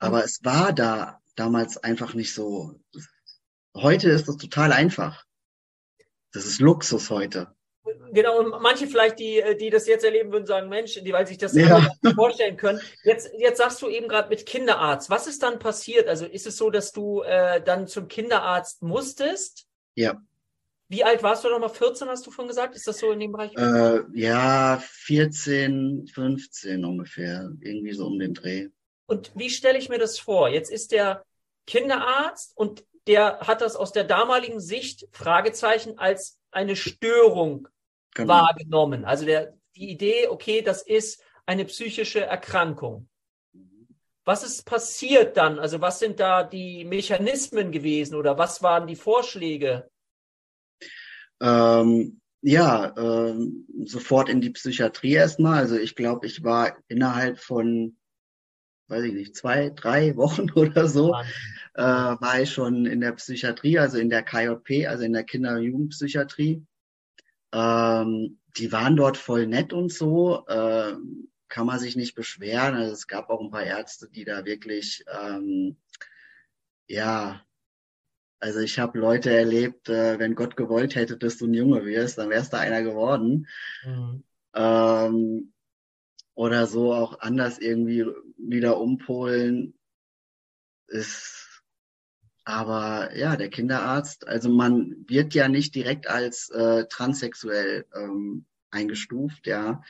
Aber 0.00 0.24
es 0.24 0.40
war 0.42 0.72
da 0.72 1.20
damals 1.36 1.76
einfach 1.78 2.12
nicht 2.14 2.34
so. 2.34 2.80
Heute 3.76 4.10
ist 4.10 4.26
das 4.26 4.36
total 4.36 4.72
einfach. 4.72 5.24
Das 6.32 6.44
ist 6.44 6.60
Luxus 6.60 7.08
heute. 7.10 7.54
Genau, 8.12 8.40
und 8.40 8.62
manche 8.62 8.88
vielleicht, 8.88 9.20
die, 9.20 9.42
die 9.60 9.70
das 9.70 9.86
jetzt 9.86 10.04
erleben 10.04 10.32
würden, 10.32 10.46
sagen, 10.46 10.68
Mensch, 10.68 10.94
die, 10.94 11.12
weil 11.12 11.26
sich 11.26 11.38
das 11.38 11.54
ja. 11.54 11.88
vorstellen 12.14 12.56
können. 12.56 12.80
Jetzt, 13.04 13.30
jetzt 13.38 13.58
sagst 13.58 13.80
du 13.80 13.88
eben 13.88 14.08
gerade 14.08 14.28
mit 14.28 14.44
Kinderarzt. 14.44 15.08
Was 15.08 15.28
ist 15.28 15.42
dann 15.42 15.60
passiert? 15.60 16.08
Also 16.08 16.26
ist 16.26 16.48
es 16.48 16.56
so, 16.56 16.70
dass 16.70 16.92
du 16.92 17.22
äh, 17.22 17.62
dann 17.62 17.86
zum 17.86 18.08
Kinderarzt 18.08 18.82
musstest? 18.82 19.66
Ja. 19.94 20.20
Wie 20.92 21.04
alt 21.04 21.22
warst 21.22 21.42
du 21.42 21.48
noch 21.48 21.58
mal? 21.58 21.70
14 21.70 22.06
hast 22.08 22.26
du 22.26 22.30
vorhin 22.30 22.48
gesagt? 22.48 22.76
Ist 22.76 22.86
das 22.86 22.98
so 22.98 23.12
in 23.12 23.20
dem 23.20 23.32
Bereich? 23.32 23.56
Äh, 23.56 24.02
ja, 24.12 24.78
14, 24.78 26.06
15 26.06 26.84
ungefähr. 26.84 27.50
Irgendwie 27.60 27.94
so 27.94 28.08
um 28.08 28.18
den 28.18 28.34
Dreh. 28.34 28.68
Und 29.06 29.32
wie 29.34 29.48
stelle 29.48 29.78
ich 29.78 29.88
mir 29.88 29.96
das 29.96 30.18
vor? 30.18 30.50
Jetzt 30.50 30.70
ist 30.70 30.92
der 30.92 31.24
Kinderarzt 31.66 32.54
und 32.58 32.84
der 33.06 33.40
hat 33.40 33.62
das 33.62 33.74
aus 33.74 33.92
der 33.92 34.04
damaligen 34.04 34.60
Sicht, 34.60 35.08
Fragezeichen, 35.12 35.98
als 35.98 36.38
eine 36.50 36.76
Störung 36.76 37.68
genau. 38.14 38.28
wahrgenommen. 38.34 39.06
Also 39.06 39.24
der, 39.24 39.54
die 39.74 39.88
Idee, 39.88 40.28
okay, 40.28 40.60
das 40.60 40.82
ist 40.82 41.22
eine 41.46 41.64
psychische 41.64 42.20
Erkrankung. 42.20 43.08
Was 44.26 44.42
ist 44.42 44.66
passiert 44.66 45.38
dann? 45.38 45.58
Also 45.58 45.80
was 45.80 46.00
sind 46.00 46.20
da 46.20 46.42
die 46.42 46.84
Mechanismen 46.84 47.72
gewesen 47.72 48.14
oder 48.14 48.36
was 48.36 48.62
waren 48.62 48.86
die 48.86 48.96
Vorschläge? 48.96 49.88
Ähm, 51.42 52.20
ja, 52.40 52.94
ähm, 52.96 53.66
sofort 53.84 54.28
in 54.28 54.40
die 54.40 54.50
Psychiatrie 54.50 55.14
erstmal. 55.14 55.58
Also 55.58 55.76
ich 55.76 55.96
glaube, 55.96 56.26
ich 56.26 56.42
war 56.44 56.76
innerhalb 56.88 57.38
von, 57.38 57.96
weiß 58.88 59.04
ich 59.04 59.12
nicht, 59.12 59.36
zwei, 59.36 59.70
drei 59.70 60.16
Wochen 60.16 60.50
oder 60.54 60.88
so, 60.88 61.14
äh, 61.74 61.82
war 61.82 62.40
ich 62.40 62.52
schon 62.52 62.86
in 62.86 63.00
der 63.00 63.12
Psychiatrie, 63.12 63.78
also 63.78 63.98
in 63.98 64.08
der 64.08 64.22
KJP, 64.22 64.86
also 64.86 65.04
in 65.04 65.12
der 65.12 65.24
Kinder- 65.24 65.56
und 65.56 65.62
Jugendpsychiatrie. 65.62 66.64
Ähm, 67.52 68.38
die 68.56 68.72
waren 68.72 68.96
dort 68.96 69.16
voll 69.16 69.46
nett 69.46 69.72
und 69.72 69.92
so. 69.92 70.46
Äh, 70.46 70.94
kann 71.48 71.66
man 71.66 71.78
sich 71.78 71.96
nicht 71.96 72.14
beschweren. 72.14 72.76
Also 72.76 72.92
es 72.92 73.06
gab 73.06 73.28
auch 73.28 73.40
ein 73.40 73.50
paar 73.50 73.64
Ärzte, 73.64 74.08
die 74.08 74.24
da 74.24 74.44
wirklich, 74.46 75.04
ähm, 75.12 75.76
ja, 76.86 77.44
also 78.42 78.58
ich 78.58 78.80
habe 78.80 78.98
Leute 78.98 79.30
erlebt, 79.30 79.88
äh, 79.88 80.18
wenn 80.18 80.34
Gott 80.34 80.56
gewollt 80.56 80.96
hätte, 80.96 81.16
dass 81.16 81.38
du 81.38 81.46
ein 81.46 81.54
Junge 81.54 81.84
wirst, 81.84 82.18
dann 82.18 82.28
wärst 82.28 82.52
du 82.52 82.58
einer 82.58 82.82
geworden. 82.82 83.46
Mhm. 83.84 84.24
Ähm, 84.52 85.52
oder 86.34 86.66
so 86.66 86.92
auch 86.92 87.20
anders 87.20 87.58
irgendwie 87.58 88.04
wieder 88.36 88.78
umpolen 88.80 89.74
ist 90.88 91.48
aber 92.44 93.16
ja, 93.16 93.36
der 93.36 93.48
Kinderarzt, 93.48 94.26
also 94.26 94.48
man 94.48 95.04
wird 95.06 95.32
ja 95.34 95.46
nicht 95.46 95.76
direkt 95.76 96.08
als 96.08 96.50
äh, 96.50 96.86
transsexuell 96.88 97.86
ähm, 97.94 98.46
eingestuft, 98.72 99.46
ja, 99.46 99.80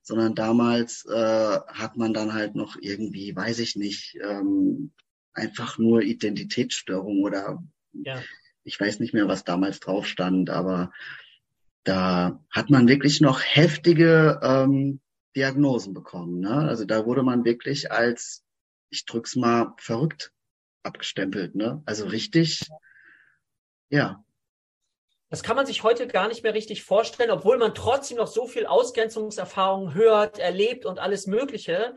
sondern 0.00 0.34
damals 0.34 1.04
äh, 1.04 1.58
hat 1.66 1.98
man 1.98 2.14
dann 2.14 2.32
halt 2.32 2.54
noch 2.54 2.78
irgendwie, 2.80 3.36
weiß 3.36 3.58
ich 3.58 3.76
nicht, 3.76 4.18
ähm, 4.22 4.92
einfach 5.34 5.76
nur 5.76 6.00
Identitätsstörung 6.00 7.20
oder 7.20 7.62
ja. 7.92 8.22
Ich 8.62 8.78
weiß 8.78 9.00
nicht 9.00 9.14
mehr, 9.14 9.26
was 9.26 9.44
damals 9.44 9.80
drauf 9.80 10.06
stand, 10.06 10.50
aber 10.50 10.92
da 11.84 12.44
hat 12.50 12.70
man 12.70 12.88
wirklich 12.88 13.20
noch 13.20 13.40
heftige 13.42 14.38
ähm, 14.42 15.00
Diagnosen 15.34 15.94
bekommen. 15.94 16.40
Ne? 16.40 16.50
Also 16.50 16.84
da 16.84 17.06
wurde 17.06 17.22
man 17.22 17.44
wirklich 17.44 17.90
als, 17.90 18.44
ich 18.90 19.06
drück's 19.06 19.36
mal, 19.36 19.74
verrückt 19.78 20.32
abgestempelt. 20.82 21.54
Ne? 21.54 21.82
Also 21.86 22.06
richtig, 22.06 22.68
ja. 23.88 24.24
Das 25.28 25.42
kann 25.42 25.56
man 25.56 25.66
sich 25.66 25.84
heute 25.84 26.08
gar 26.08 26.26
nicht 26.28 26.42
mehr 26.42 26.54
richtig 26.54 26.82
vorstellen, 26.82 27.30
obwohl 27.30 27.56
man 27.56 27.74
trotzdem 27.74 28.16
noch 28.16 28.26
so 28.26 28.46
viel 28.46 28.66
Ausgrenzungserfahrung 28.66 29.94
hört, 29.94 30.38
erlebt 30.38 30.84
und 30.84 30.98
alles 30.98 31.26
Mögliche. 31.26 31.94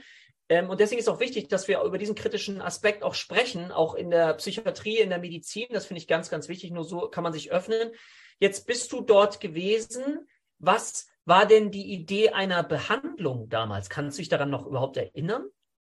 Ähm, 0.49 0.69
und 0.69 0.79
deswegen 0.79 0.99
ist 0.99 1.09
auch 1.09 1.19
wichtig, 1.19 1.47
dass 1.47 1.67
wir 1.67 1.81
über 1.81 1.97
diesen 1.97 2.15
kritischen 2.15 2.61
Aspekt 2.61 3.03
auch 3.03 3.13
sprechen, 3.13 3.71
auch 3.71 3.95
in 3.95 4.09
der 4.09 4.33
Psychiatrie, 4.35 4.99
in 4.99 5.09
der 5.09 5.19
Medizin. 5.19 5.67
Das 5.71 5.85
finde 5.85 5.99
ich 5.99 6.07
ganz, 6.07 6.29
ganz 6.29 6.49
wichtig. 6.49 6.71
Nur 6.71 6.83
so 6.83 7.07
kann 7.07 7.23
man 7.23 7.33
sich 7.33 7.51
öffnen. 7.51 7.91
Jetzt 8.39 8.67
bist 8.67 8.91
du 8.91 9.01
dort 9.01 9.39
gewesen. 9.39 10.27
Was 10.59 11.07
war 11.25 11.45
denn 11.45 11.71
die 11.71 11.93
Idee 11.93 12.29
einer 12.29 12.63
Behandlung 12.63 13.49
damals? 13.49 13.89
Kannst 13.89 14.17
du 14.17 14.21
dich 14.21 14.29
daran 14.29 14.49
noch 14.49 14.65
überhaupt 14.65 14.97
erinnern? 14.97 15.47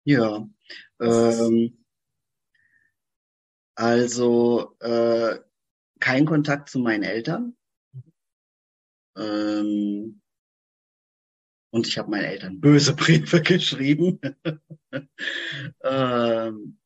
Ja. 0.05 0.49
Ähm, 1.01 1.85
also 3.75 4.77
äh, 4.81 5.39
kein 6.01 6.27
Kontakt 6.27 6.69
zu 6.69 6.81
meinen 6.81 7.05
Eltern. 7.05 7.57
Mhm. 7.93 8.13
Ähm, 9.17 10.21
und 11.71 11.87
ich 11.87 11.99
habe 11.99 12.11
meinen 12.11 12.25
Eltern 12.25 12.61
böse 12.61 12.95
Briefe 12.97 13.43
geschrieben. 13.43 14.21
ähm, 15.83 16.77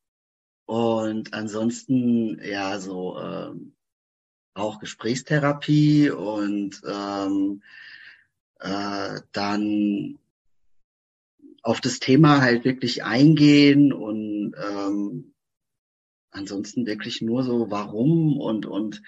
und 0.67 1.35
ansonsten, 1.35 2.41
ja, 2.43 2.79
so 2.79 3.19
ähm, 3.19 3.75
auch 4.55 4.79
Gesprächstherapie 4.79 6.11
und 6.11 6.81
ähm, 6.87 7.63
äh, 8.61 9.21
dann 9.33 10.19
auf 11.63 11.81
das 11.81 11.99
Thema 11.99 12.41
halt 12.41 12.65
wirklich 12.65 13.05
eingehen 13.05 13.93
und 13.93 14.55
ähm, 14.57 15.35
ansonsten 16.31 16.87
wirklich 16.87 17.23
nur 17.23 17.43
so, 17.43 17.71
warum 17.71 18.39
und 18.39 18.67
und 18.67 19.03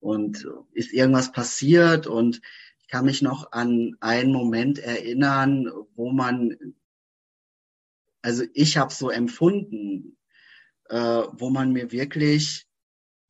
und 0.00 0.46
ist 0.72 0.92
irgendwas 0.92 1.32
passiert 1.32 2.06
und 2.06 2.40
ich 2.86 2.92
kann 2.92 3.04
mich 3.04 3.20
noch 3.20 3.50
an 3.50 3.96
einen 3.98 4.32
Moment 4.32 4.78
erinnern, 4.78 5.68
wo 5.96 6.12
man, 6.12 6.56
also 8.22 8.44
ich 8.54 8.76
habe 8.76 8.94
so 8.94 9.10
empfunden, 9.10 10.16
äh, 10.88 10.96
wo 11.32 11.50
man 11.50 11.72
mir 11.72 11.90
wirklich 11.90 12.68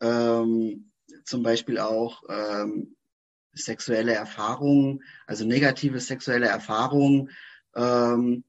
ähm, 0.02 0.92
zum 1.24 1.42
Beispiel 1.42 1.78
auch 1.78 2.22
ähm, 2.28 2.96
sexuelle 3.54 4.12
Erfahrungen, 4.12 5.02
also 5.26 5.46
negative 5.46 6.00
sexuelle 6.00 6.48
Erfahrungen, 6.48 7.30
ähm, 7.74 8.44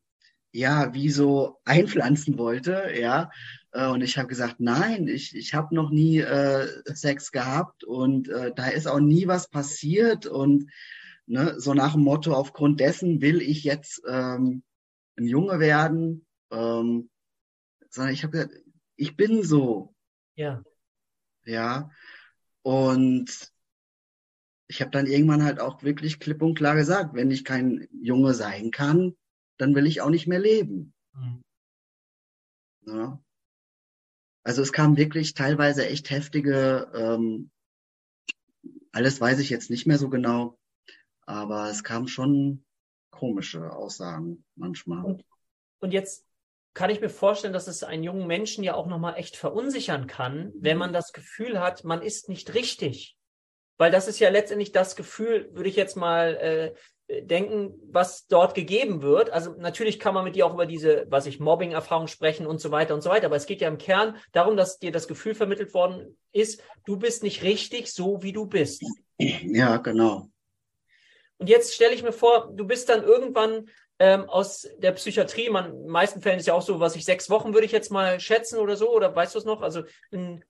ja, 0.58 0.92
wie 0.96 1.12
so 1.12 1.60
einpflanzen 1.66 2.40
wollte, 2.40 2.92
ja. 3.00 3.30
Äh, 3.72 3.88
und 3.90 4.02
ich 4.02 4.18
habe 4.18 4.28
gesagt, 4.28 4.56
nein, 4.60 5.08
ich, 5.08 5.36
ich 5.36 5.54
habe 5.54 5.76
noch 5.76 5.92
nie 5.92 6.18
äh, 6.18 6.68
Sex 6.96 7.32
gehabt 7.32 7.84
und 7.84 8.28
äh, 8.28 8.52
da 8.56 8.68
ist 8.68 8.88
auch 8.88 9.00
nie 9.00 9.28
was 9.28 9.50
passiert 9.50 10.26
und 10.26 10.72
ne, 11.28 11.60
so 11.60 11.76
nach 11.76 11.94
dem 11.94 12.02
Motto, 12.02 12.34
aufgrund 12.34 12.80
dessen 12.80 13.22
will 13.22 13.40
ich 13.40 13.64
jetzt 13.66 14.02
ähm, 14.10 14.64
ein 15.16 15.26
Junge 15.26 15.60
werden, 15.60 16.26
ähm, 16.52 17.12
sondern 17.92 18.14
ich 18.16 18.24
habe 18.24 18.32
gesagt, 18.32 18.56
ich 18.96 19.16
bin 19.16 19.44
so. 19.44 19.94
Ja. 20.34 20.64
Ja. 21.46 21.92
Und 22.64 23.52
ich 24.68 24.82
habe 24.82 24.90
dann 24.90 25.06
irgendwann 25.06 25.44
halt 25.44 25.60
auch 25.60 25.84
wirklich 25.84 26.20
klipp 26.20 26.42
und 26.42 26.56
klar 26.56 26.76
gesagt, 26.76 27.14
wenn 27.14 27.30
ich 27.30 27.46
kein 27.46 27.88
Junge 28.02 28.34
sein 28.34 28.72
kann, 28.72 29.16
dann 29.58 29.76
will 29.76 29.88
ich 29.88 30.02
auch 30.02 30.10
nicht 30.10 30.28
mehr 30.28 30.40
leben. 30.40 30.94
Mhm. 31.14 31.44
Ja. 32.86 33.22
Also 34.44 34.62
es 34.62 34.72
kam 34.72 34.96
wirklich 34.96 35.34
teilweise 35.34 35.86
echt 35.88 36.10
heftige, 36.10 36.90
ähm, 36.94 37.52
alles 38.92 39.20
weiß 39.20 39.40
ich 39.40 39.50
jetzt 39.50 39.70
nicht 39.70 39.86
mehr 39.88 39.98
so 39.98 40.10
genau, 40.10 40.58
aber 41.26 41.70
es 41.70 41.84
kamen 41.84 42.08
schon 42.08 42.64
komische 43.12 43.74
Aussagen 43.74 44.46
manchmal. 44.56 45.04
Und, 45.04 45.26
und 45.80 45.92
jetzt 45.92 46.26
kann 46.74 46.90
ich 46.90 47.02
mir 47.02 47.10
vorstellen, 47.10 47.54
dass 47.54 47.68
es 47.68 47.84
einen 47.84 48.04
jungen 48.04 48.28
Menschen 48.28 48.64
ja 48.64 48.76
auch 48.76 48.86
nochmal 48.86 49.16
echt 49.16 49.36
verunsichern 49.36 50.08
kann, 50.08 50.54
wenn 50.56 50.78
mhm. 50.78 50.80
man 50.80 50.94
das 50.94 51.12
Gefühl 51.12 51.60
hat, 51.60 51.84
man 51.84 52.02
ist 52.02 52.30
nicht 52.30 52.54
richtig. 52.54 53.18
Weil 53.78 53.92
das 53.92 54.08
ist 54.08 54.20
ja 54.20 54.30
letztendlich 54.30 54.72
das 54.72 54.96
Gefühl, 54.96 55.50
würde 55.54 55.70
ich 55.70 55.76
jetzt 55.76 55.98
mal 55.98 56.36
äh, 56.36 56.76
denken, 57.10 57.74
was 57.90 58.28
dort 58.28 58.54
gegeben 58.54 59.02
wird. 59.02 59.30
Also 59.30 59.54
natürlich 59.58 60.00
kann 60.00 60.14
man 60.14 60.26
mit 60.26 60.36
dir 60.36 60.46
auch 60.46 60.54
über 60.54 60.66
diese, 60.66 61.06
was 61.10 61.26
ich, 61.26 61.40
Mobbing-Erfahrung 61.40 62.08
sprechen 62.08 62.46
und 62.46 62.60
so 62.60 62.72
weiter 62.72 62.94
und 62.94 63.02
so 63.02 63.10
weiter. 63.10 63.28
Aber 63.28 63.38
es 63.38 63.46
geht 63.46 63.62
ja 63.62 63.68
im 63.70 63.78
Kern 63.78 64.18
darum, 64.34 64.58
dass 64.58 64.80
dir 64.80 64.92
das 64.92 65.08
Gefühl 65.08 65.34
vermittelt 65.34 65.74
worden 65.74 66.18
ist, 66.34 66.62
du 66.86 66.98
bist 66.98 67.24
nicht 67.24 67.44
richtig 67.44 67.94
so, 67.94 68.22
wie 68.24 68.34
du 68.34 68.46
bist. 68.46 68.84
Ja, 69.18 69.78
genau. 69.78 70.30
Und 71.38 71.50
jetzt 71.50 71.74
stelle 71.74 71.94
ich 71.94 72.04
mir 72.04 72.12
vor, 72.12 72.52
du 72.54 72.66
bist 72.66 72.90
dann 72.90 73.04
irgendwann 73.04 73.70
ähm, 74.00 74.30
aus 74.30 74.68
der 74.78 74.92
Psychiatrie, 74.92 75.50
man, 75.50 75.72
in 75.72 75.84
den 75.84 75.92
meisten 75.92 76.22
Fällen 76.22 76.40
ist 76.40 76.48
ja 76.48 76.54
auch 76.54 76.62
so, 76.62 76.80
was 76.80 76.96
ich 76.96 77.06
sechs 77.06 77.30
Wochen 77.30 77.54
würde 77.54 77.66
ich 77.66 77.72
jetzt 77.72 77.90
mal 77.90 78.20
schätzen 78.20 78.60
oder 78.60 78.76
so, 78.76 78.92
oder 78.92 79.16
weißt 79.16 79.34
du 79.36 79.40
es 79.40 79.46
noch? 79.46 79.62
Also 79.62 79.84
in, 80.12 80.44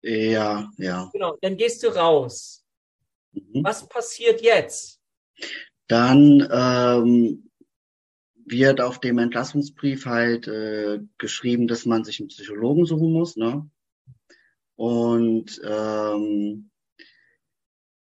ja, 0.00 0.70
ja. 0.76 1.10
Genau, 1.12 1.36
dann 1.40 1.56
gehst 1.56 1.82
du 1.82 1.88
raus. 1.88 2.64
Mhm. 3.32 3.64
Was 3.64 3.88
passiert 3.88 4.40
jetzt? 4.42 5.00
Dann 5.86 6.46
ähm, 6.50 7.50
wird 8.46 8.80
auf 8.80 9.00
dem 9.00 9.18
Entlassungsbrief 9.18 10.06
halt 10.06 10.48
äh, 10.48 11.00
geschrieben, 11.18 11.66
dass 11.66 11.86
man 11.86 12.04
sich 12.04 12.20
einen 12.20 12.28
Psychologen 12.28 12.84
suchen 12.86 13.12
muss, 13.12 13.36
ne? 13.36 13.68
Und 14.76 15.60
ähm, 15.64 16.70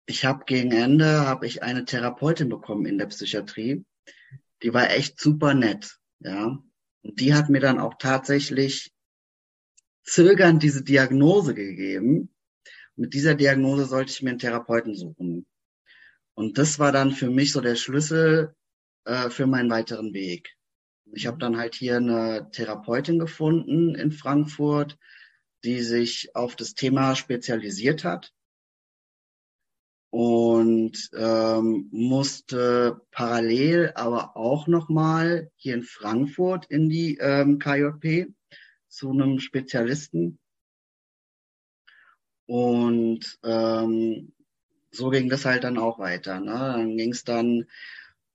ich 0.06 0.25
habe 0.25 0.44
gegen 0.46 0.72
Ende 0.72 1.25
habe 1.25 1.48
ich 1.48 1.63
eine 1.63 1.86
Therapeutin 1.86 2.50
bekommen 2.50 2.86
in 2.86 2.98
der 2.98 3.08
Psychiatrie. 3.08 3.84
Die 4.62 4.74
war 4.74 4.92
echt 4.92 5.20
super 5.20 5.54
nett, 5.54 5.98
ja. 6.20 6.62
Und 7.04 7.20
die 7.20 7.34
hat 7.34 7.50
mir 7.50 7.60
dann 7.60 7.80
auch 7.80 7.96
tatsächlich 7.98 8.92
zögernd 10.04 10.62
diese 10.62 10.84
Diagnose 10.84 11.54
gegeben. 11.54 12.30
Mit 12.96 13.13
dieser 13.13 13.36
Diagnose 13.36 13.86
sollte 13.86 14.12
ich 14.12 14.22
mir 14.22 14.32
einen 14.32 14.40
Therapeuten 14.40 14.96
suchen. 14.96 15.48
Und 16.41 16.57
das 16.57 16.79
war 16.79 16.91
dann 16.91 17.12
für 17.12 17.29
mich 17.29 17.51
so 17.51 17.62
der 17.62 17.75
Schlüssel 17.75 18.55
äh, 19.05 19.29
für 19.29 19.45
meinen 19.45 19.69
weiteren 19.69 20.12
Weg. 20.15 20.57
Ich 21.13 21.27
habe 21.27 21.38
dann 21.38 21.55
halt 21.55 21.75
hier 21.75 21.98
eine 21.98 22.50
Therapeutin 22.51 23.19
gefunden 23.19 23.93
in 23.93 24.12
Frankfurt, 24.12 24.98
die 25.63 25.81
sich 25.81 26.36
auf 26.36 26.55
das 26.55 26.74
Thema 26.74 27.15
spezialisiert 27.15 28.03
hat 28.03 28.33
und 30.10 31.12
ähm, 31.13 31.89
musste 31.91 33.00
parallel 33.12 33.91
aber 33.93 34.36
auch 34.36 34.65
nochmal 34.65 35.51
hier 35.57 35.75
in 35.75 35.83
Frankfurt 35.83 36.65
in 36.71 36.89
die 36.89 37.19
ähm, 37.21 37.60
KJP 37.60 38.33
zu 38.88 39.12
einem 39.12 39.39
Spezialisten. 39.39 40.39
Und 42.48 43.38
ähm, 43.43 44.33
so 44.91 45.10
ging 45.10 45.29
das 45.29 45.45
halt 45.45 45.63
dann 45.63 45.77
auch 45.77 46.00
weiter. 46.00 46.39
Ne? 46.39 46.51
Dann 46.51 46.98
ging 46.98 47.12
es 47.12 47.24
dann 47.24 47.67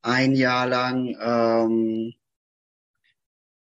ein 0.03 0.35
Jahr 0.35 0.67
lang 0.67 1.17
ähm, 1.21 2.15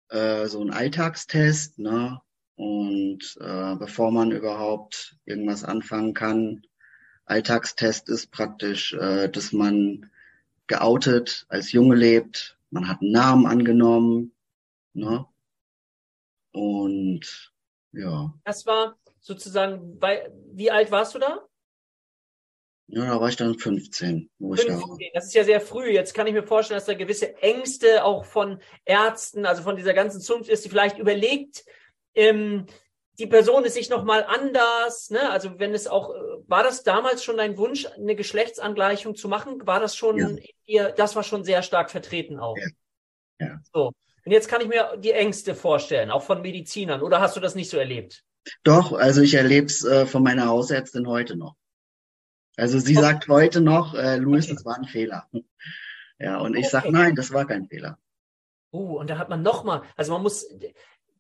äh, 0.10 0.48
so 0.48 0.62
ein 0.62 0.72
Alltagstest, 0.72 1.80
ne? 1.80 2.22
Und 2.56 3.38
äh, 3.42 3.76
bevor 3.76 4.12
man 4.12 4.32
überhaupt 4.32 5.18
irgendwas 5.26 5.64
anfangen 5.64 6.14
kann, 6.14 6.66
Alltagstest 7.26 8.08
ist 8.08 8.32
praktisch, 8.32 8.94
äh, 8.94 9.30
dass 9.30 9.52
man 9.52 10.10
geoutet 10.68 11.46
als 11.50 11.72
Junge 11.72 11.96
lebt, 11.96 12.58
man 12.70 12.88
hat 12.88 13.02
einen 13.02 13.12
Namen 13.12 13.46
angenommen, 13.46 14.34
ne? 14.94 15.26
Und 16.52 17.52
ja. 17.92 18.34
Das 18.46 18.66
war 18.66 18.98
sozusagen, 19.20 20.00
wie 20.54 20.72
alt 20.72 20.92
warst 20.92 21.16
du 21.16 21.20
da? 21.20 21.46
Ja, 22.88 23.06
da 23.06 23.20
war 23.20 23.30
ich 23.30 23.36
dann 23.36 23.58
15, 23.58 24.30
wo 24.38 24.56
15. 24.56 24.76
ich 24.76 24.82
da 24.82 24.88
war. 24.88 24.98
Das 25.14 25.26
ist 25.26 25.34
ja 25.34 25.44
sehr 25.44 25.62
früh. 25.62 25.90
Jetzt 25.90 26.14
kann 26.14 26.28
ich 26.28 26.34
mir 26.34 26.44
vorstellen, 26.44 26.78
dass 26.78 26.86
da 26.86 26.94
gewisse 26.94 27.36
Ängste 27.42 28.04
auch 28.04 28.26
von 28.26 28.60
Ärzten, 28.86 29.46
also 29.46 29.64
von 29.64 29.76
dieser 29.76 29.94
ganzen 29.94 30.22
Zunft 30.22 30.50
ist, 30.50 30.66
die 30.66 30.70
vielleicht 30.70 31.00
überlegt, 31.00 31.66
ähm, 32.14 32.68
die 33.18 33.28
Person 33.28 33.64
ist 33.64 33.76
sich 33.76 33.90
nochmal 33.90 34.26
anders, 34.26 35.10
ne? 35.10 35.30
Also 35.30 35.58
wenn 35.58 35.74
es 35.74 35.88
auch, 35.88 36.10
war 36.48 36.64
das 36.64 36.84
damals 36.84 37.24
schon 37.24 37.38
dein 37.38 37.58
Wunsch, 37.58 37.86
eine 37.86 38.16
Geschlechtsangleichung 38.16 39.16
zu 39.16 39.30
machen? 39.30 39.66
War 39.66 39.80
das 39.80 39.96
schon, 39.96 40.40
ja. 40.66 40.92
das 40.92 41.16
war 41.16 41.24
schon 41.24 41.44
sehr 41.44 41.64
stark 41.64 41.92
vertreten 41.92 42.40
auch. 42.40 42.58
Ja. 42.58 43.48
ja. 43.48 43.60
So. 43.74 43.94
Und 44.26 44.32
jetzt 44.32 44.50
kann 44.50 44.62
ich 44.62 44.68
mir 44.68 44.98
die 44.98 45.12
Ängste 45.12 45.56
vorstellen, 45.56 46.12
auch 46.12 46.24
von 46.24 46.42
Medizinern. 46.42 47.02
Oder 47.02 47.22
hast 47.22 47.36
du 47.36 47.40
das 47.40 47.56
nicht 47.56 47.70
so 47.70 47.78
erlebt? 47.78 48.24
Doch, 48.64 48.92
also 48.92 49.22
ich 49.22 49.36
erlebe 49.36 49.68
es 49.68 49.84
äh, 49.86 50.06
von 50.06 50.24
meiner 50.24 50.48
Hausärztin 50.48 51.08
heute 51.08 51.36
noch. 51.36 51.56
Also 52.58 52.80
sie 52.80 52.96
sagt 52.96 53.28
heute 53.28 53.62
noch, 53.62 53.94
äh, 53.96 54.18
Luis, 54.18 54.46
okay. 54.46 54.54
das 54.56 54.66
war 54.66 54.78
ein 54.78 54.86
Fehler. 54.86 55.28
Ja, 56.18 56.40
und 56.40 56.54
ich 56.56 56.66
okay. 56.66 56.70
sage, 56.70 56.92
nein, 56.92 57.16
das 57.16 57.34
war 57.34 57.46
kein 57.46 57.68
Fehler. 57.68 58.00
Oh, 58.72 59.00
und 59.00 59.10
da 59.10 59.18
hat 59.18 59.30
man 59.30 59.42
nochmal, 59.42 59.84
also 59.96 60.14
man 60.14 60.24
muss 60.24 60.48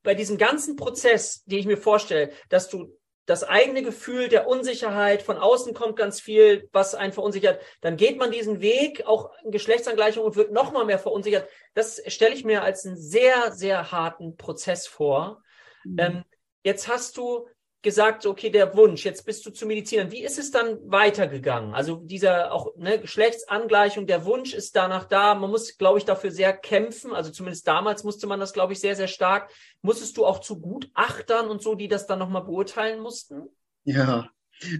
bei 0.03 0.15
diesem 0.15 0.37
ganzen 0.37 0.75
Prozess, 0.75 1.43
den 1.45 1.59
ich 1.59 1.65
mir 1.65 1.77
vorstelle, 1.77 2.31
dass 2.49 2.69
du 2.69 2.97
das 3.25 3.43
eigene 3.43 3.81
Gefühl 3.81 4.29
der 4.29 4.47
Unsicherheit, 4.47 5.23
von 5.23 5.37
außen 5.37 5.73
kommt 5.73 5.95
ganz 5.95 6.21
viel, 6.21 6.69
was 6.71 6.93
einen 6.93 7.11
verunsichert, 7.11 7.59
dann 7.81 7.97
geht 7.97 8.17
man 8.17 8.31
diesen 8.31 8.61
Weg, 8.61 9.05
auch 9.07 9.31
in 9.43 9.51
Geschlechtsangleichung 9.51 10.23
und 10.23 10.35
wird 10.35 10.51
noch 10.51 10.71
mal 10.71 10.85
mehr 10.85 10.99
verunsichert. 10.99 11.49
Das 11.73 12.01
stelle 12.07 12.35
ich 12.35 12.45
mir 12.45 12.61
als 12.61 12.85
einen 12.85 12.97
sehr, 12.97 13.51
sehr 13.51 13.91
harten 13.91 14.37
Prozess 14.37 14.85
vor. 14.85 15.41
Mhm. 15.83 15.99
Ähm, 15.99 16.23
jetzt 16.63 16.87
hast 16.87 17.17
du 17.17 17.47
gesagt, 17.85 18.25
okay, 18.25 18.49
der 18.49 18.75
Wunsch, 18.75 19.05
jetzt 19.05 19.25
bist 19.25 19.45
du 19.45 19.51
zu 19.51 19.65
Medizinern. 19.65 20.11
Wie 20.11 20.23
ist 20.23 20.37
es 20.37 20.51
dann 20.51 20.79
weitergegangen? 20.83 21.73
Also 21.73 21.95
dieser 21.95 22.51
auch 22.51 22.75
ne, 22.75 22.99
Geschlechtsangleichung, 22.99 24.07
der 24.07 24.25
Wunsch 24.25 24.53
ist 24.53 24.75
danach 24.75 25.05
da. 25.05 25.35
Man 25.35 25.49
muss, 25.49 25.77
glaube 25.77 25.99
ich, 25.99 26.03
dafür 26.03 26.31
sehr 26.31 26.51
kämpfen. 26.51 27.13
Also 27.13 27.31
zumindest 27.31 27.65
damals 27.67 28.03
musste 28.03 28.27
man 28.27 28.41
das, 28.41 28.51
glaube 28.51 28.73
ich, 28.73 28.81
sehr, 28.81 28.97
sehr 28.97 29.07
stark. 29.07 29.49
Musstest 29.81 30.17
du 30.17 30.25
auch 30.25 30.41
zu 30.41 30.59
Gutachtern 30.59 31.47
und 31.47 31.61
so, 31.61 31.75
die 31.75 31.87
das 31.87 32.07
dann 32.07 32.19
nochmal 32.19 32.43
beurteilen 32.43 32.99
mussten? 32.99 33.43
Ja, 33.85 34.29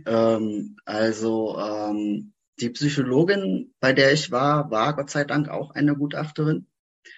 ähm, 0.05 0.75
also 0.83 1.57
ähm, 1.57 2.33
die 2.59 2.69
Psychologin, 2.71 3.73
bei 3.79 3.93
der 3.93 4.11
ich 4.11 4.31
war, 4.31 4.71
war 4.71 4.95
Gott 4.95 5.11
sei 5.11 5.23
Dank 5.23 5.47
auch 5.47 5.71
eine 5.71 5.95
Gutachterin. 5.95 6.67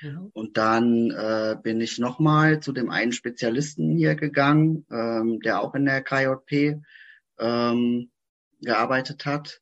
Mhm. 0.02 0.30
Und 0.34 0.58
dann 0.58 1.12
äh, 1.12 1.56
bin 1.62 1.82
ich 1.82 2.00
nochmal 2.00 2.60
zu 2.60 2.72
dem 2.72 2.90
einen 2.90 3.12
Spezialisten 3.12 3.96
hier 3.96 4.16
gegangen, 4.16 4.86
ähm, 4.92 5.40
der 5.42 5.62
auch 5.62 5.76
in 5.76 5.86
der 5.86 6.02
KJP 6.02 6.82
ähm, 7.40 8.12
gearbeitet 8.62 9.26
hat. 9.26 9.62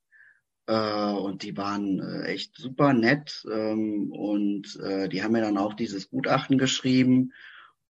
Äh, 0.68 1.12
und 1.12 1.44
die 1.44 1.56
waren 1.58 2.00
äh, 2.00 2.24
echt 2.26 2.56
super 2.58 2.94
nett. 2.94 3.46
Ähm, 3.52 4.12
und 4.12 4.80
äh, 4.82 5.08
die 5.10 5.24
haben 5.24 5.34
mir 5.34 5.42
dann 5.42 5.58
auch 5.58 5.74
dieses 5.74 6.10
Gutachten 6.10 6.58
geschrieben. 6.58 7.34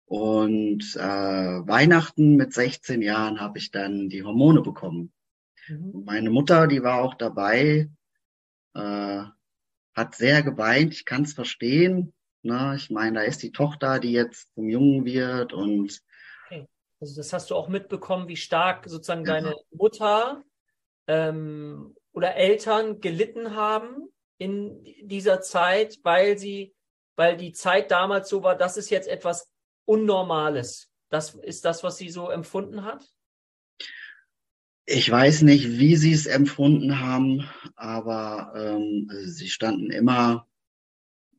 Und 0.05 0.95
äh, 0.97 0.99
Weihnachten 0.99 2.35
mit 2.35 2.53
16 2.53 3.01
Jahren 3.01 3.39
habe 3.39 3.57
ich 3.57 3.71
dann 3.71 4.09
die 4.09 4.23
Hormone 4.23 4.61
bekommen. 4.61 5.13
Mhm. 5.67 6.03
Meine 6.05 6.29
Mutter, 6.29 6.67
die 6.67 6.83
war 6.83 7.01
auch 7.01 7.13
dabei, 7.13 7.89
äh, 8.73 9.23
hat 9.93 10.15
sehr 10.15 10.43
geweint. 10.43 10.93
Ich 10.93 11.05
kann 11.05 11.23
es 11.23 11.33
verstehen. 11.33 12.13
Ne? 12.43 12.73
Ich 12.75 12.89
meine, 12.89 13.19
da 13.19 13.25
ist 13.25 13.43
die 13.43 13.51
Tochter, 13.51 13.99
die 13.99 14.11
jetzt 14.11 14.53
zum 14.53 14.69
Jungen 14.69 15.05
wird 15.05 15.53
und 15.53 16.01
okay. 16.45 16.67
Also 16.99 17.15
das 17.15 17.33
hast 17.33 17.49
du 17.49 17.55
auch 17.55 17.67
mitbekommen, 17.67 18.27
wie 18.27 18.37
stark 18.37 18.87
sozusagen 18.87 19.25
ja. 19.25 19.33
deine 19.33 19.55
Mutter 19.71 20.43
ähm, 21.07 21.95
oder 22.13 22.35
Eltern 22.35 22.99
gelitten 23.01 23.55
haben 23.55 24.09
in 24.37 24.83
dieser 25.03 25.41
Zeit, 25.41 25.99
weil 26.03 26.37
sie, 26.37 26.73
weil 27.15 27.37
die 27.37 27.53
Zeit 27.53 27.91
damals 27.91 28.29
so 28.29 28.43
war, 28.43 28.55
das 28.55 28.77
ist 28.77 28.89
jetzt 28.89 29.07
etwas 29.07 29.51
Unnormales. 29.85 30.89
Das 31.09 31.35
ist 31.35 31.65
das, 31.65 31.83
was 31.83 31.97
sie 31.97 32.09
so 32.09 32.29
empfunden 32.29 32.85
hat? 32.85 33.03
Ich 34.85 35.09
weiß 35.09 35.43
nicht, 35.43 35.77
wie 35.79 35.95
sie 35.95 36.13
es 36.13 36.25
empfunden 36.25 36.99
haben, 36.99 37.49
aber 37.75 38.53
ähm, 38.55 39.09
sie 39.25 39.49
standen 39.49 39.91
immer 39.91 40.47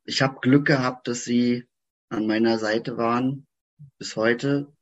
ich 0.05 0.23
habe 0.23 0.41
Glück 0.41 0.67
gehabt, 0.67 1.09
dass 1.09 1.25
sie 1.25 1.69
an 2.09 2.27
meiner 2.27 2.59
Seite 2.59 2.97
waren 2.97 3.47
bis 3.99 4.17
heute. 4.17 4.73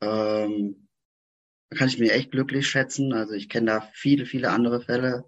Ähm, 0.00 0.88
kann 1.70 1.88
ich 1.88 1.98
mir 1.98 2.12
echt 2.12 2.30
glücklich 2.30 2.68
schätzen. 2.68 3.12
Also 3.12 3.34
ich 3.34 3.48
kenne 3.48 3.66
da 3.66 3.80
viele, 3.92 4.26
viele 4.26 4.50
andere 4.50 4.80
Fälle. 4.80 5.24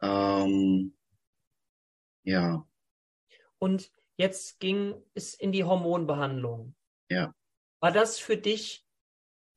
Ähm, 0.00 0.96
ja. 2.24 2.66
Und 3.58 3.90
jetzt 4.16 4.58
ging 4.60 4.94
es 5.14 5.34
in 5.34 5.52
die 5.52 5.64
Hormonbehandlung. 5.64 6.74
Ja. 7.10 7.34
War 7.80 7.92
das 7.92 8.18
für 8.18 8.36
dich 8.36 8.87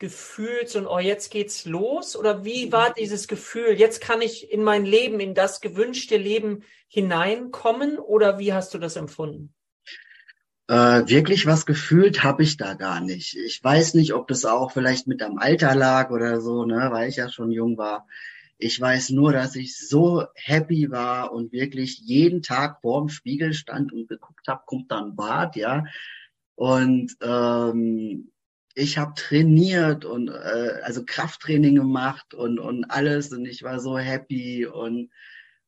gefühlt 0.02 0.68
so, 0.68 0.90
oh, 0.90 0.98
jetzt 0.98 1.30
geht's 1.30 1.66
los? 1.66 2.18
Oder 2.18 2.44
wie 2.44 2.72
war 2.72 2.92
dieses 2.92 3.28
Gefühl, 3.28 3.80
jetzt 3.80 4.02
kann 4.02 4.20
ich 4.22 4.52
in 4.52 4.64
mein 4.64 4.84
Leben, 4.84 5.20
in 5.20 5.36
das 5.36 5.62
gewünschte 5.62 6.18
Leben 6.18 6.64
hineinkommen? 6.88 8.00
Oder 8.00 8.40
wie 8.40 8.52
hast 8.52 8.74
du 8.74 8.80
das 8.80 8.96
empfunden? 8.96 9.54
Äh, 10.68 11.08
wirklich 11.08 11.46
was 11.46 11.68
gefühlt 11.68 12.24
habe 12.24 12.42
ich 12.42 12.58
da 12.58 12.74
gar 12.74 13.00
nicht. 13.00 13.38
Ich 13.38 13.64
weiß 13.64 13.94
nicht, 13.94 14.14
ob 14.14 14.28
das 14.28 14.44
auch 14.44 14.72
vielleicht 14.72 15.06
mit 15.06 15.22
am 15.22 15.38
Alter 15.38 15.76
lag 15.76 16.10
oder 16.10 16.42
so, 16.42 16.66
ne, 16.66 16.90
weil 16.92 17.08
ich 17.08 17.18
ja 17.18 17.30
schon 17.30 17.52
jung 17.52 17.78
war. 17.78 18.08
Ich 18.58 18.82
weiß 18.82 19.12
nur, 19.12 19.34
dass 19.34 19.56
ich 19.56 19.78
so 19.78 20.26
happy 20.34 20.90
war 20.90 21.32
und 21.32 21.52
wirklich 21.52 22.00
jeden 22.00 22.42
Tag 22.42 22.82
vor 22.82 23.02
dem 23.02 23.10
Spiegel 23.10 23.54
stand 23.54 23.94
und 23.94 24.08
geguckt 24.08 24.48
habe, 24.48 24.64
kommt 24.66 24.90
dann 24.90 25.16
Bart, 25.16 25.56
ja. 25.56 25.86
Und 26.56 27.16
ähm, 27.22 28.32
ich 28.76 28.98
habe 28.98 29.14
trainiert 29.16 30.06
und 30.06 30.30
äh, 30.30 30.80
also 30.84 31.04
Krafttraining 31.06 31.76
gemacht 31.76 32.34
und 32.34 32.60
und 32.60 32.86
alles 32.86 33.32
und 33.32 33.46
ich 33.46 33.64
war 33.64 33.80
so 33.80 33.98
happy 33.98 34.66
und 34.68 35.12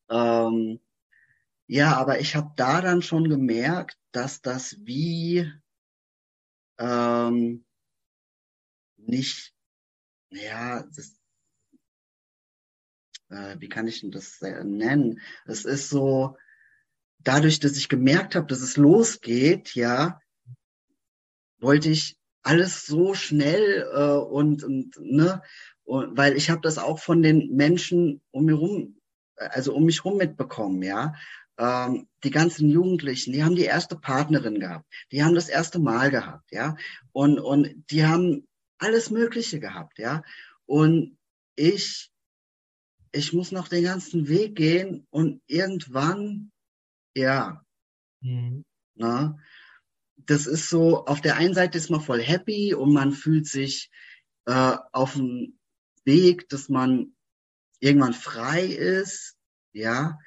Ähm, 0.10 0.80
ja, 1.68 1.96
aber 1.98 2.20
ich 2.20 2.36
habe 2.36 2.52
da 2.58 2.82
dann 2.82 3.02
schon 3.02 3.30
gemerkt, 3.30 3.98
dass 4.12 4.42
das 4.42 4.78
wie 4.86 5.52
ähm, 6.78 7.66
nicht, 8.98 9.54
ja, 10.32 10.84
das, 10.84 11.20
äh, 13.30 13.56
wie 13.60 13.70
kann 13.70 13.88
ich 13.88 14.02
denn 14.02 14.12
das 14.12 14.40
nennen? 14.42 15.20
Es 15.46 15.66
ist 15.66 15.90
so, 15.90 16.38
dadurch, 17.20 17.60
dass 17.60 17.78
ich 17.78 17.90
gemerkt 17.90 18.36
habe, 18.36 18.48
dass 18.48 18.62
es 18.62 18.78
losgeht, 18.78 19.76
ja, 19.76 20.20
wollte 21.60 21.90
ich 21.90 22.18
alles 22.44 22.86
so 22.86 23.14
schnell 23.14 23.88
äh, 23.94 24.18
und, 24.18 24.64
und 24.64 24.96
ne, 25.00 25.42
und, 25.86 26.18
weil 26.18 26.36
ich 26.36 26.50
habe 26.50 26.62
das 26.62 26.78
auch 26.78 27.00
von 27.00 27.22
den 27.22 27.56
Menschen 27.56 28.22
um 28.32 28.46
mich 28.46 28.56
rum, 28.56 28.98
also 29.36 29.74
um 29.74 29.86
mich 29.86 30.06
rum 30.06 30.18
mitbekommen, 30.18 30.82
ja. 30.84 31.16
Ähm, 31.58 32.08
die 32.24 32.32
ganzen 32.32 32.70
Jugendlichen, 32.70 33.32
die 33.32 33.44
haben 33.44 33.56
die 33.56 33.66
erste 33.66 33.96
Partnerin 33.96 34.60
gehabt, 34.60 34.86
die 35.12 35.24
haben 35.24 35.36
das 35.36 35.50
erste 35.50 35.80
Mal 35.80 36.10
gehabt, 36.10 36.52
ja, 36.52 36.76
und 37.12 37.40
und 37.40 37.76
die 37.92 38.06
haben 38.06 38.48
alles 38.78 39.12
Mögliche 39.12 39.60
gehabt, 39.60 40.00
ja. 40.00 40.24
Und 40.66 41.18
ich 41.56 42.12
ich 43.12 43.32
muss 43.32 43.52
noch 43.52 43.68
den 43.68 43.84
ganzen 43.84 44.28
Weg 44.28 44.56
gehen 44.56 45.06
und 45.12 45.42
irgendwann, 45.48 46.52
ja, 47.16 47.64
mhm. 48.22 48.64
na, 48.96 49.38
das 50.26 50.48
ist 50.48 50.70
so, 50.70 51.06
auf 51.06 51.22
der 51.22 51.36
einen 51.38 51.54
Seite 51.54 51.78
ist 51.78 51.90
man 51.90 52.02
voll 52.02 52.22
happy 52.22 52.74
und 52.74 52.94
man 52.94 53.12
fühlt 53.12 53.48
sich 53.48 53.92
äh, 54.46 54.76
auf 54.92 55.14
dem 55.14 55.58
Weg, 56.06 56.50
dass 56.50 56.70
man 56.70 57.16
irgendwann 57.80 58.14
frei 58.14 58.64
ist, 58.66 59.36
ja, 59.74 60.20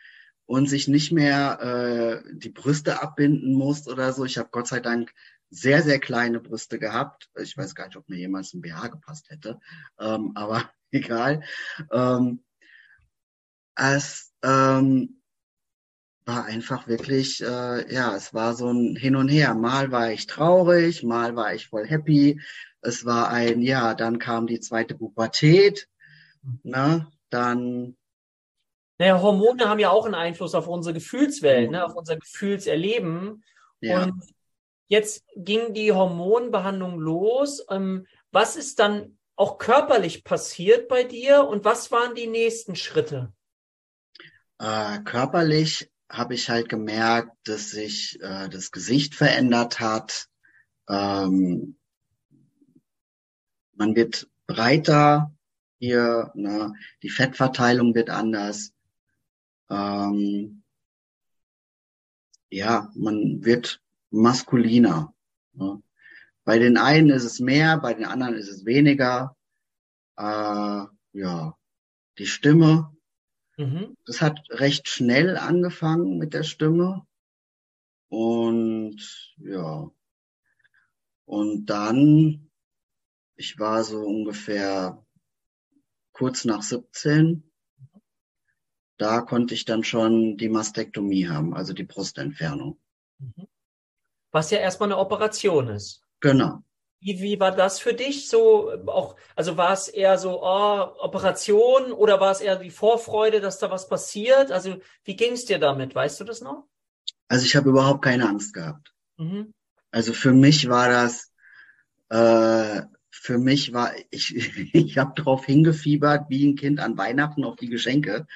und 0.46 0.68
sich 0.68 0.88
nicht 0.88 1.12
mehr 1.12 2.22
äh, 2.26 2.34
die 2.34 2.50
Brüste 2.50 3.02
abbinden 3.02 3.54
muss 3.54 3.88
oder 3.88 4.12
so. 4.12 4.24
Ich 4.24 4.38
habe 4.38 4.48
Gott 4.50 4.68
sei 4.68 4.80
Dank 4.80 5.12
sehr, 5.50 5.82
sehr 5.82 5.98
kleine 5.98 6.40
Brüste 6.40 6.78
gehabt. 6.78 7.30
Ich 7.40 7.56
weiß 7.56 7.74
gar 7.74 7.86
nicht, 7.86 7.96
ob 7.96 8.08
mir 8.08 8.18
jemals 8.18 8.52
ein 8.54 8.60
BH 8.60 8.88
gepasst 8.88 9.30
hätte, 9.30 9.58
ähm, 9.98 10.32
aber 10.34 10.70
egal. 10.90 11.42
Ähm, 11.90 12.44
es 13.74 14.32
ähm, 14.42 15.20
war 16.26 16.44
einfach 16.44 16.88
wirklich, 16.88 17.40
äh, 17.40 17.94
ja, 17.94 18.14
es 18.16 18.34
war 18.34 18.54
so 18.54 18.68
ein 18.68 18.96
Hin 18.96 19.14
und 19.14 19.28
Her. 19.28 19.54
Mal 19.54 19.92
war 19.92 20.10
ich 20.10 20.26
traurig, 20.26 21.04
mal 21.04 21.36
war 21.36 21.54
ich 21.54 21.68
voll 21.68 21.86
happy. 21.86 22.40
Es 22.80 23.06
war 23.06 23.30
ein, 23.30 23.62
ja, 23.62 23.94
dann 23.94 24.18
kam 24.18 24.48
die 24.48 24.60
zweite 24.60 24.96
Pubertät, 24.96 25.88
ne, 26.64 27.06
dann. 27.30 27.96
Naja, 28.98 29.20
Hormone 29.22 29.68
haben 29.68 29.78
ja 29.78 29.90
auch 29.90 30.04
einen 30.04 30.14
Einfluss 30.14 30.54
auf 30.54 30.66
unsere 30.66 30.94
Gefühlswelt, 30.94 31.70
ne, 31.70 31.84
auf 31.84 31.94
unser 31.94 32.16
Gefühlserleben. 32.16 33.44
Ja. 33.80 34.04
Und 34.04 34.24
jetzt 34.88 35.24
ging 35.36 35.74
die 35.74 35.92
Hormonbehandlung 35.92 36.98
los. 36.98 37.64
Ähm, 37.70 38.06
was 38.32 38.56
ist 38.56 38.80
dann 38.80 39.16
auch 39.36 39.58
körperlich 39.58 40.24
passiert 40.24 40.88
bei 40.88 41.04
dir 41.04 41.46
und 41.46 41.64
was 41.64 41.92
waren 41.92 42.14
die 42.16 42.26
nächsten 42.26 42.74
Schritte? 42.74 43.32
Äh, 44.58 45.00
körperlich 45.00 45.90
habe 46.08 46.34
ich 46.34 46.48
halt 46.48 46.68
gemerkt, 46.68 47.36
dass 47.44 47.70
sich 47.70 48.20
äh, 48.20 48.48
das 48.48 48.70
Gesicht 48.70 49.14
verändert 49.14 49.80
hat. 49.80 50.28
Ähm, 50.88 51.76
man 53.74 53.96
wird 53.96 54.28
breiter 54.46 55.32
hier, 55.78 56.30
ne? 56.34 56.72
die 57.02 57.10
Fettverteilung 57.10 57.94
wird 57.94 58.10
anders. 58.10 58.72
Ähm, 59.68 60.62
ja, 62.50 62.90
man 62.94 63.44
wird 63.44 63.82
maskuliner. 64.10 65.12
Ne? 65.52 65.82
Bei 66.44 66.58
den 66.58 66.78
einen 66.78 67.10
ist 67.10 67.24
es 67.24 67.40
mehr, 67.40 67.78
bei 67.78 67.94
den 67.94 68.04
anderen 68.04 68.34
ist 68.34 68.48
es 68.48 68.64
weniger. 68.64 69.36
Äh, 70.16 70.84
ja, 71.12 71.56
die 72.18 72.26
Stimme 72.26 72.95
Mhm. 73.56 73.96
Das 74.06 74.20
hat 74.20 74.40
recht 74.50 74.88
schnell 74.88 75.36
angefangen 75.36 76.18
mit 76.18 76.34
der 76.34 76.42
Stimme. 76.42 77.06
Und 78.08 79.34
ja. 79.38 79.90
Und 81.24 81.66
dann, 81.66 82.50
ich 83.34 83.58
war 83.58 83.82
so 83.82 84.00
ungefähr 84.00 85.04
kurz 86.12 86.44
nach 86.44 86.62
17. 86.62 87.50
Da 88.96 89.20
konnte 89.20 89.54
ich 89.54 89.64
dann 89.64 89.84
schon 89.84 90.36
die 90.36 90.48
Mastektomie 90.48 91.28
haben, 91.28 91.54
also 91.54 91.72
die 91.72 91.84
Brustentfernung. 91.84 92.78
Mhm. 93.18 93.48
Was 94.30 94.50
ja 94.50 94.58
erstmal 94.58 94.88
eine 94.88 94.98
Operation 94.98 95.68
ist. 95.68 96.02
Genau. 96.20 96.62
Wie, 97.06 97.20
wie 97.20 97.38
war 97.38 97.54
das 97.54 97.78
für 97.78 97.94
dich 97.94 98.28
so 98.28 98.72
auch, 98.86 99.14
also 99.36 99.56
war 99.56 99.72
es 99.72 99.86
eher 99.86 100.18
so 100.18 100.42
oh, 100.42 100.90
Operation 100.98 101.92
oder 101.92 102.18
war 102.18 102.32
es 102.32 102.40
eher 102.40 102.56
die 102.56 102.72
Vorfreude, 102.72 103.40
dass 103.40 103.60
da 103.60 103.70
was 103.70 103.88
passiert? 103.88 104.50
Also 104.50 104.80
wie 105.04 105.14
ging 105.14 105.34
es 105.34 105.44
dir 105.44 105.60
damit? 105.60 105.94
Weißt 105.94 106.18
du 106.18 106.24
das 106.24 106.40
noch? 106.40 106.66
Also 107.28 107.46
ich 107.46 107.54
habe 107.54 107.68
überhaupt 107.68 108.02
keine 108.02 108.28
Angst 108.28 108.54
gehabt. 108.54 108.92
Mhm. 109.18 109.54
Also 109.92 110.14
für 110.14 110.32
mich 110.32 110.68
war 110.68 110.88
das, 110.88 111.30
äh, 112.08 112.82
für 113.12 113.38
mich 113.38 113.72
war, 113.72 113.92
ich, 114.10 114.34
ich 114.74 114.98
habe 114.98 115.12
darauf 115.14 115.46
hingefiebert, 115.46 116.28
wie 116.28 116.44
ein 116.44 116.56
Kind 116.56 116.80
an 116.80 116.98
Weihnachten 116.98 117.44
auf 117.44 117.54
die 117.54 117.68
Geschenke. 117.68 118.26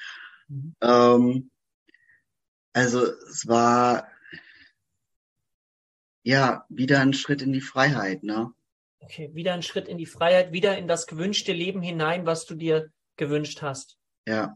Mhm. 0.47 0.75
Ähm, 0.79 1.51
also 2.71 3.03
es 3.03 3.49
war 3.49 4.07
ja, 6.23 6.65
wieder 6.69 7.01
ein 7.01 7.13
Schritt 7.13 7.41
in 7.41 7.51
die 7.51 7.59
Freiheit, 7.59 8.23
ne? 8.23 8.53
Okay, 9.01 9.31
wieder 9.33 9.53
ein 9.53 9.63
Schritt 9.63 9.87
in 9.87 9.97
die 9.97 10.05
Freiheit, 10.05 10.53
wieder 10.53 10.77
in 10.77 10.87
das 10.87 11.07
gewünschte 11.07 11.53
Leben 11.53 11.81
hinein, 11.81 12.25
was 12.25 12.45
du 12.45 12.55
dir 12.55 12.91
gewünscht 13.17 13.61
hast. 13.61 13.97
Ja. 14.27 14.55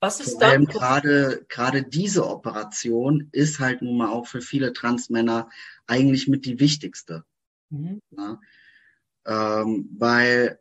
Was 0.00 0.20
ist 0.20 0.34
Vor 0.34 0.44
allem 0.44 0.66
gerade 0.66 1.44
gerade 1.48 1.82
diese 1.82 2.26
Operation 2.26 3.28
ist 3.32 3.58
halt 3.58 3.82
nun 3.82 3.96
mal 3.96 4.10
auch 4.10 4.26
für 4.26 4.40
viele 4.40 4.72
Transmänner 4.72 5.48
eigentlich 5.86 6.28
mit 6.28 6.46
die 6.46 6.60
wichtigste, 6.60 7.24
mhm. 7.68 8.00
ne? 8.10 8.38
ähm, 9.26 9.88
weil 9.98 10.60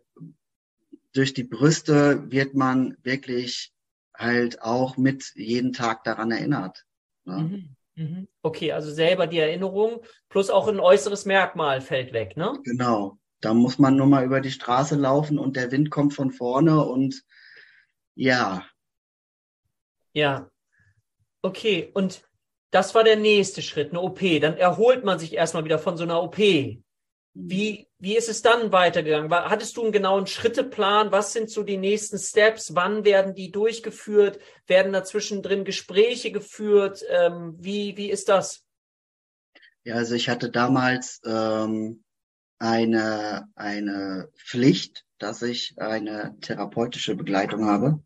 durch 1.14 1.34
die 1.34 1.44
Brüste 1.44 2.32
wird 2.32 2.56
man 2.56 2.98
wirklich 3.04 3.74
halt 4.16 4.62
auch 4.62 4.98
mit 4.98 5.34
jeden 5.36 5.72
Tag 5.72 6.04
daran 6.04 6.32
erinnert. 6.32 6.86
Ne? 7.26 7.38
Mhm. 7.38 7.76
Mhm. 7.98 8.28
Okay, 8.44 8.72
also 8.72 8.92
selber 8.92 9.26
die 9.26 9.40
Erinnerung 9.40 10.04
plus 10.30 10.52
auch 10.52 10.68
ein 10.68 10.80
äußeres 10.80 11.26
Merkmal 11.26 11.82
fällt 11.82 12.14
weg, 12.14 12.38
ne? 12.38 12.60
Genau. 12.64 13.18
Da 13.42 13.54
muss 13.54 13.80
man 13.80 13.96
nur 13.96 14.06
mal 14.06 14.24
über 14.24 14.40
die 14.40 14.52
Straße 14.52 14.96
laufen 14.96 15.40
und 15.40 15.56
der 15.56 15.72
Wind 15.72 15.90
kommt 15.90 16.14
von 16.14 16.32
vorne 16.32 16.86
und 16.86 17.24
ja. 18.16 18.66
Ja. 20.14 20.50
Okay, 21.42 21.90
und 21.94 22.24
das 22.72 22.94
war 22.94 23.04
der 23.04 23.16
nächste 23.16 23.62
Schritt, 23.62 23.92
eine 23.92 24.02
OP. 24.02 24.40
Dann 24.40 24.58
erholt 24.58 25.04
man 25.04 25.18
sich 25.18 25.34
erstmal 25.34 25.66
wieder 25.66 25.80
von 25.80 25.98
so 25.98 26.04
einer 26.04 26.22
OP. 26.22 26.38
Wie, 27.40 27.88
wie 28.00 28.18
ist 28.18 28.30
es 28.30 28.42
dann 28.42 28.72
weitergegangen? 28.72 29.32
Hattest 29.32 29.78
du 29.78 29.84
einen 29.84 29.92
genauen 29.92 30.26
Schritteplan? 30.26 31.12
Was 31.12 31.34
sind 31.34 31.52
so 31.52 31.62
die 31.62 31.78
nächsten 31.78 32.18
Steps? 32.18 32.74
Wann 32.74 33.06
werden 33.06 33.36
die 33.36 33.52
durchgeführt? 33.52 34.40
Werden 34.66 34.92
dazwischen 34.92 35.44
drin 35.44 35.64
Gespräche 35.64 36.32
geführt? 36.32 37.04
Ähm, 37.08 37.56
wie, 37.60 37.96
wie 37.96 38.10
ist 38.10 38.28
das? 38.30 38.64
Ja, 39.84 39.96
also 39.96 40.16
ich 40.16 40.30
hatte 40.30 40.50
damals 40.50 41.22
ähm, 41.26 42.04
eine, 42.58 43.48
eine 43.54 44.30
Pflicht, 44.36 45.06
dass 45.20 45.44
ich 45.44 45.76
eine 45.78 46.36
therapeutische 46.42 47.16
Begleitung 47.16 47.66
habe. 47.66 48.04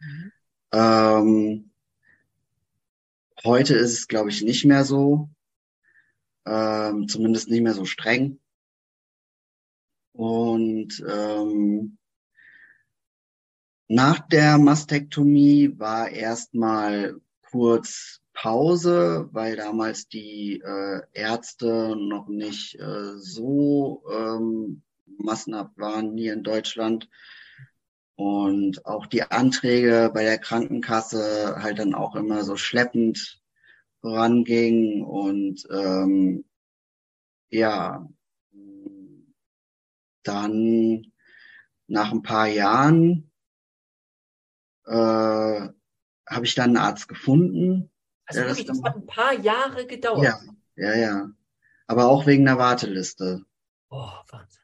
Mhm. 0.00 0.32
Ähm, 0.72 1.70
heute 3.44 3.74
ist 3.74 3.92
es, 3.92 4.08
glaube 4.08 4.30
ich, 4.30 4.40
nicht 4.40 4.64
mehr 4.64 4.84
so. 4.84 5.28
Ähm, 6.46 7.08
zumindest 7.08 7.50
nicht 7.50 7.60
mehr 7.60 7.74
so 7.74 7.84
streng. 7.84 8.40
Und 10.20 11.02
ähm, 11.08 11.96
nach 13.88 14.20
der 14.28 14.58
Mastektomie 14.58 15.78
war 15.78 16.10
erstmal 16.10 17.18
kurz 17.50 18.20
Pause, 18.34 19.30
weil 19.32 19.56
damals 19.56 20.08
die 20.08 20.60
äh, 20.62 21.00
Ärzte 21.14 21.96
noch 21.96 22.28
nicht 22.28 22.78
äh, 22.78 23.16
so 23.16 24.02
ähm, 24.12 24.82
massenhaft 25.06 25.78
waren 25.78 26.18
hier 26.18 26.34
in 26.34 26.42
Deutschland. 26.42 27.08
Und 28.14 28.84
auch 28.84 29.06
die 29.06 29.22
Anträge 29.22 30.10
bei 30.12 30.24
der 30.24 30.36
Krankenkasse 30.36 31.62
halt 31.62 31.78
dann 31.78 31.94
auch 31.94 32.14
immer 32.14 32.44
so 32.44 32.58
schleppend 32.58 33.40
vorangingen 34.02 35.02
und 35.02 35.66
ähm, 35.70 36.44
ja, 37.48 38.06
dann 40.22 41.12
nach 41.86 42.12
ein 42.12 42.22
paar 42.22 42.46
Jahren, 42.46 43.30
äh, 44.86 44.92
habe 44.92 46.44
ich 46.44 46.54
dann 46.54 46.70
einen 46.70 46.78
Arzt 46.78 47.08
gefunden. 47.08 47.90
Also 48.26 48.42
wirklich, 48.42 48.66
das, 48.66 48.82
hat 48.82 48.96
ein 48.96 49.06
paar 49.06 49.34
Jahre 49.34 49.86
gedauert. 49.86 50.22
Ja, 50.22 50.38
ja, 50.76 50.96
ja. 50.96 51.30
Aber 51.86 52.08
auch 52.08 52.26
wegen 52.26 52.44
der 52.44 52.58
Warteliste. 52.58 53.44
Oh, 53.90 54.10
Wahnsinn. 54.28 54.60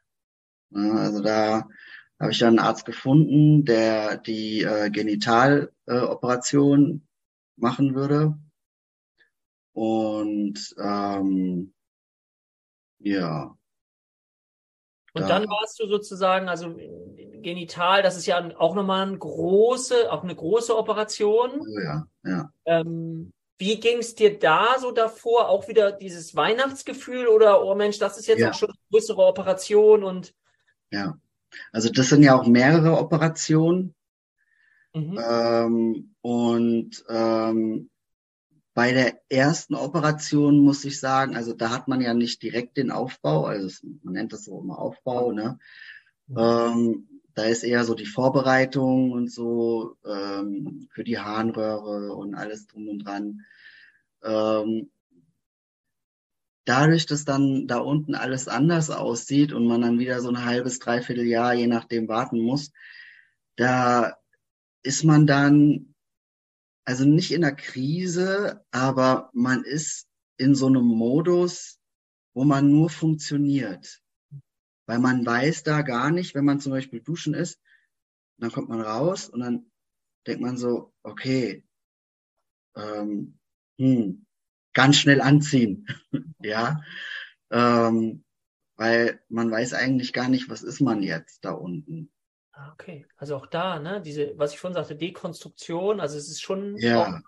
Ja, 0.69 0.91
also 0.93 1.21
da 1.21 1.67
habe 2.19 2.31
ich 2.31 2.39
dann 2.39 2.57
einen 2.57 2.67
Arzt 2.67 2.85
gefunden, 2.85 3.65
der 3.65 4.17
die 4.17 4.63
äh, 4.63 4.89
Genitaloperation 4.89 6.91
äh, 6.91 6.99
machen 7.57 7.93
würde. 7.95 8.39
Und 9.73 10.75
ähm, 10.79 11.73
ja. 12.99 13.56
Und 15.13 15.23
da, 15.23 15.27
dann 15.27 15.49
warst 15.49 15.79
du 15.79 15.87
sozusagen, 15.87 16.49
also 16.49 16.75
genital, 17.41 18.03
das 18.03 18.17
ist 18.17 18.25
ja 18.25 18.49
auch 18.57 18.75
nochmal 18.75 19.07
eine 19.07 19.17
große, 19.17 20.11
auch 20.11 20.23
eine 20.23 20.35
große 20.35 20.77
Operation. 20.77 21.61
Oh 21.61 21.79
ja, 21.79 22.07
ja. 22.23 22.51
Ähm, 22.65 23.31
wie 23.57 23.79
ging 23.79 23.99
es 23.99 24.13
dir 24.15 24.37
da 24.37 24.75
so 24.79 24.91
davor? 24.91 25.49
Auch 25.49 25.67
wieder 25.67 25.91
dieses 25.91 26.35
Weihnachtsgefühl 26.35 27.27
oder, 27.27 27.63
oh 27.63 27.73
Mensch, 27.73 27.97
das 27.97 28.17
ist 28.17 28.27
jetzt 28.27 28.39
ja. 28.39 28.51
auch 28.51 28.53
schon 28.53 28.69
eine 28.69 28.77
größere 28.91 29.23
Operation 29.23 30.03
und. 30.03 30.33
Ja, 30.91 31.17
also 31.71 31.89
das 31.89 32.09
sind 32.09 32.23
ja 32.23 32.39
auch 32.39 32.45
mehrere 32.45 32.97
Operationen. 32.97 33.95
Mhm. 34.93 35.19
Ähm, 35.27 36.15
und 36.21 37.03
ähm, 37.09 37.89
bei 38.77 38.91
der 38.91 39.19
ersten 39.27 39.73
Operation 39.73 40.59
muss 40.59 40.85
ich 40.85 40.99
sagen, 40.99 41.35
also 41.35 41.51
da 41.51 41.71
hat 41.71 41.87
man 41.87 41.99
ja 41.99 42.13
nicht 42.13 42.43
direkt 42.43 42.77
den 42.77 42.91
Aufbau, 42.91 43.45
also 43.45 43.87
man 44.03 44.13
nennt 44.13 44.33
das 44.33 44.43
so 44.43 44.61
immer 44.61 44.77
Aufbau, 44.77 45.31
ne? 45.31 45.57
Mhm. 46.27 46.37
Ähm, 46.37 47.21
da 47.33 47.45
ist 47.45 47.63
eher 47.63 47.85
so 47.85 47.95
die 47.95 48.05
Vorbereitung 48.05 49.13
und 49.13 49.31
so 49.31 49.95
ähm, 50.05 50.87
für 50.91 51.03
die 51.03 51.17
Harnröhre 51.17 52.13
und 52.13 52.35
alles 52.35 52.67
drum 52.67 52.87
und 52.87 52.99
dran. 52.99 53.41
Ähm, 54.23 54.91
dadurch, 56.65 57.07
dass 57.07 57.25
dann 57.25 57.65
da 57.65 57.79
unten 57.79 58.13
alles 58.13 58.47
anders 58.47 58.91
aussieht 58.91 59.53
und 59.53 59.65
man 59.65 59.81
dann 59.81 59.97
wieder 59.97 60.21
so 60.21 60.29
ein 60.29 60.45
halbes, 60.45 60.77
dreiviertel 60.77 61.25
Jahr, 61.25 61.55
je 61.55 61.65
nachdem, 61.65 62.07
warten 62.07 62.41
muss, 62.41 62.71
da 63.55 64.17
ist 64.83 65.03
man 65.03 65.25
dann, 65.25 65.95
also 66.87 67.03
nicht 67.03 67.33
in 67.33 67.41
der 67.41 67.53
Krise, 67.53 68.63
aber 68.71 69.29
man 69.33 69.65
ist 69.65 70.07
in 70.37 70.55
so 70.55 70.67
einem 70.67 70.85
Modus, 70.85 71.81
wo 72.33 72.45
man 72.45 72.71
nur 72.71 72.89
funktioniert. 72.89 74.01
Weil 74.85 74.99
man 74.99 75.25
weiß 75.25 75.63
da 75.63 75.81
gar 75.81 76.11
nicht, 76.11 76.33
wenn 76.33 76.45
man 76.45 76.61
zum 76.61 76.71
Beispiel 76.71 77.01
duschen 77.01 77.33
ist, 77.33 77.59
dann 78.37 78.53
kommt 78.53 78.69
man 78.69 78.79
raus 78.79 79.27
und 79.27 79.41
dann 79.41 79.69
denkt 80.25 80.41
man 80.41 80.55
so, 80.55 80.93
okay, 81.03 81.65
ähm, 82.77 83.37
hm, 83.77 84.25
ganz 84.73 84.95
schnell 84.95 85.19
anziehen, 85.19 85.87
ja, 86.39 86.79
ähm, 87.51 88.23
weil 88.77 89.19
man 89.27 89.51
weiß 89.51 89.73
eigentlich 89.73 90.13
gar 90.13 90.29
nicht, 90.29 90.49
was 90.49 90.63
ist 90.63 90.79
man 90.79 91.03
jetzt 91.03 91.43
da 91.43 91.51
unten. 91.51 92.13
Ah, 92.59 92.71
okay, 92.73 93.05
also 93.17 93.35
auch 93.35 93.45
da, 93.45 93.77
ne, 93.77 94.01
diese, 94.01 94.33
was 94.37 94.51
ich 94.51 94.59
vorhin 94.59 94.73
sagte, 94.73 94.95
Dekonstruktion, 94.95 95.99
also 95.99 96.17
es 96.17 96.27
ist 96.27 96.41
schon 96.41 96.75
ja. 96.77 97.21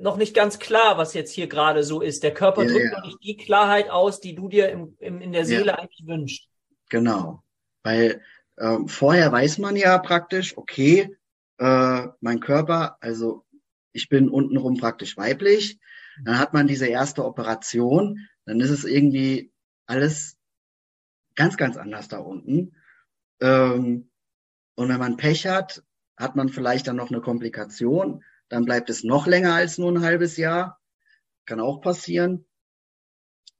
noch 0.00 0.18
nicht 0.18 0.34
ganz 0.34 0.58
klar, 0.58 0.98
was 0.98 1.14
jetzt 1.14 1.32
hier 1.32 1.46
gerade 1.46 1.82
so 1.82 2.02
ist. 2.02 2.22
Der 2.22 2.34
Körper 2.34 2.64
ja, 2.64 2.68
drückt 2.68 2.92
ja. 2.92 2.98
noch 2.98 3.06
nicht 3.06 3.24
die 3.24 3.38
Klarheit 3.38 3.88
aus, 3.88 4.20
die 4.20 4.34
du 4.34 4.50
dir 4.50 4.68
im, 4.68 4.96
im, 4.98 5.22
in 5.22 5.32
der 5.32 5.46
Seele 5.46 5.78
eigentlich 5.78 6.06
wünschst. 6.06 6.46
Genau, 6.90 7.42
weil 7.84 8.20
ähm, 8.58 8.86
vorher 8.86 9.32
weiß 9.32 9.56
man 9.58 9.76
ja 9.76 9.96
praktisch, 9.96 10.58
okay, 10.58 11.16
äh, 11.56 12.06
mein 12.20 12.40
Körper, 12.40 12.98
also 13.00 13.46
ich 13.92 14.10
bin 14.10 14.28
untenrum 14.28 14.76
praktisch 14.76 15.16
weiblich, 15.16 15.78
dann 16.22 16.38
hat 16.38 16.52
man 16.52 16.66
diese 16.66 16.86
erste 16.86 17.24
Operation, 17.24 18.28
dann 18.44 18.60
ist 18.60 18.70
es 18.70 18.84
irgendwie 18.84 19.52
alles 19.86 20.36
ganz, 21.34 21.56
ganz 21.56 21.78
anders 21.78 22.08
da 22.08 22.18
unten. 22.18 22.76
Ähm, 23.40 24.10
und 24.74 24.88
wenn 24.88 24.98
man 24.98 25.16
Pech 25.16 25.46
hat, 25.46 25.82
hat 26.16 26.36
man 26.36 26.48
vielleicht 26.48 26.86
dann 26.86 26.96
noch 26.96 27.10
eine 27.10 27.20
Komplikation. 27.20 28.24
Dann 28.48 28.64
bleibt 28.64 28.90
es 28.90 29.04
noch 29.04 29.26
länger 29.26 29.54
als 29.54 29.78
nur 29.78 29.90
ein 29.90 30.02
halbes 30.02 30.36
Jahr. 30.36 30.80
Kann 31.46 31.60
auch 31.60 31.80
passieren. 31.80 32.46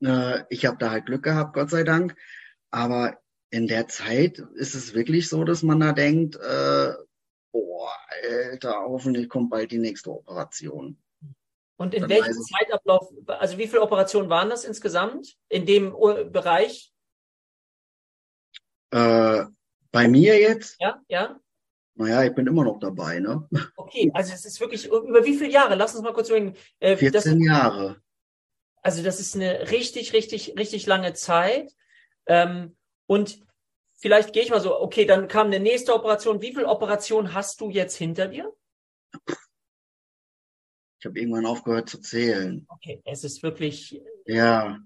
Äh, 0.02 0.44
ich 0.48 0.66
habe 0.66 0.78
da 0.78 0.90
halt 0.90 1.06
Glück 1.06 1.22
gehabt, 1.22 1.54
Gott 1.54 1.70
sei 1.70 1.82
Dank. 1.82 2.16
Aber 2.70 3.18
in 3.50 3.68
der 3.68 3.88
Zeit 3.88 4.38
ist 4.54 4.74
es 4.74 4.94
wirklich 4.94 5.28
so, 5.28 5.44
dass 5.44 5.62
man 5.62 5.80
da 5.80 5.92
denkt, 5.92 6.36
äh, 6.36 6.92
boah, 7.52 7.92
Alter, 8.22 8.84
hoffentlich 8.86 9.28
kommt 9.28 9.50
bald 9.50 9.70
die 9.70 9.78
nächste 9.78 10.10
Operation. 10.10 10.98
Und 11.78 11.94
in 11.94 12.08
welchem 12.08 12.32
Zeitablauf, 12.32 13.08
also 13.26 13.58
wie 13.58 13.66
viele 13.66 13.82
Operationen 13.82 14.30
waren 14.30 14.48
das 14.48 14.64
insgesamt 14.64 15.36
in 15.48 15.66
dem 15.66 15.92
Bereich? 16.32 16.92
Äh, 18.90 19.44
bei 19.96 20.08
mir 20.08 20.38
jetzt? 20.38 20.76
Ja, 20.78 21.02
ja. 21.08 21.40
Naja, 21.94 22.22
ich 22.24 22.34
bin 22.34 22.46
immer 22.46 22.64
noch 22.64 22.78
dabei, 22.78 23.18
ne? 23.18 23.48
Okay, 23.76 24.10
also 24.12 24.34
es 24.34 24.44
ist 24.44 24.60
wirklich, 24.60 24.88
über 24.88 25.24
wie 25.24 25.38
viele 25.38 25.50
Jahre? 25.50 25.74
Lass 25.74 25.94
uns 25.94 26.04
mal 26.04 26.12
kurz 26.12 26.28
überlegen. 26.28 26.54
Äh, 26.80 26.98
14 26.98 27.12
das, 27.12 27.48
Jahre. 27.48 28.02
Also 28.82 29.02
das 29.02 29.20
ist 29.20 29.34
eine 29.34 29.70
richtig, 29.70 30.12
richtig, 30.12 30.58
richtig 30.58 30.84
lange 30.84 31.14
Zeit. 31.14 31.74
Ähm, 32.26 32.76
und 33.06 33.40
vielleicht 33.94 34.34
gehe 34.34 34.42
ich 34.42 34.50
mal 34.50 34.60
so, 34.60 34.78
okay, 34.78 35.06
dann 35.06 35.28
kam 35.28 35.46
eine 35.46 35.60
nächste 35.60 35.94
Operation. 35.94 36.42
Wie 36.42 36.52
viele 36.52 36.68
Operationen 36.68 37.32
hast 37.32 37.62
du 37.62 37.70
jetzt 37.70 37.96
hinter 37.96 38.28
dir? 38.28 38.52
Ich 40.98 41.06
habe 41.06 41.18
irgendwann 41.18 41.46
aufgehört 41.46 41.88
zu 41.88 42.02
zählen. 42.02 42.66
Okay, 42.68 43.00
es 43.06 43.24
ist 43.24 43.42
wirklich. 43.42 43.98
Ja, 44.26 44.78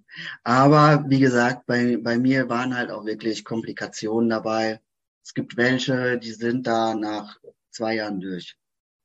aber 0.45 1.05
wie 1.09 1.19
gesagt, 1.19 1.67
bei, 1.67 1.97
bei 1.97 2.17
mir 2.17 2.49
waren 2.49 2.77
halt 2.77 2.93
auch 2.93 3.05
wirklich 3.05 3.45
Komplikationen 3.45 4.31
dabei. 4.31 4.81
Es 5.31 5.35
gibt 5.35 5.57
welche, 5.57 6.19
die 6.19 6.33
sind 6.33 6.67
da 6.67 6.97
nach 6.97 7.39
zwei 7.71 7.95
Jahren 7.95 8.19
durch. 8.19 8.57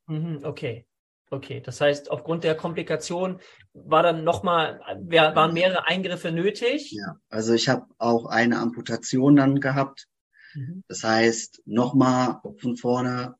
Mhm, 0.08 0.40
okay. 0.42 0.88
Okay, 1.30 1.62
das 1.62 1.80
heißt, 1.82 2.10
aufgrund 2.10 2.44
der 2.44 2.56
Komplikation 2.56 3.40
war 3.74 4.02
dann 4.02 4.24
nochmal, 4.24 4.80
waren 5.08 5.54
mehrere 5.54 5.86
Eingriffe 5.86 6.32
nötig? 6.32 6.92
Ja, 6.94 7.20
also 7.30 7.54
ich 7.54 7.70
habe 7.70 7.86
auch 8.00 8.26
eine 8.26 8.58
Amputation 8.58 9.36
dann 9.36 9.60
gehabt. 9.60 10.08
Mhm. 10.56 10.84
Das 10.88 11.04
heißt, 11.04 11.62
nochmal 11.66 12.42
von 12.58 12.76
vorne. 12.76 13.36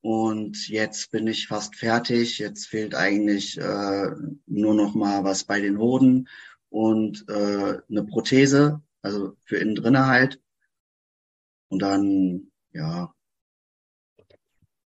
Und 0.00 0.68
jetzt 0.68 1.10
bin 1.10 1.26
ich 1.26 1.48
fast 1.48 1.74
fertig. 1.74 2.38
Jetzt 2.38 2.68
fehlt 2.68 2.94
eigentlich 2.94 3.58
äh, 3.58 4.10
nur 4.46 4.74
noch 4.74 4.94
mal 4.94 5.24
was 5.24 5.42
bei 5.42 5.60
den 5.60 5.78
Hoden 5.78 6.28
und 6.68 7.24
äh, 7.28 7.78
eine 7.90 8.04
Prothese, 8.04 8.80
also 9.02 9.36
für 9.42 9.56
innen 9.56 9.74
drinne 9.74 10.06
halt. 10.06 10.40
Und 11.68 11.80
dann, 11.80 12.50
ja. 12.72 13.12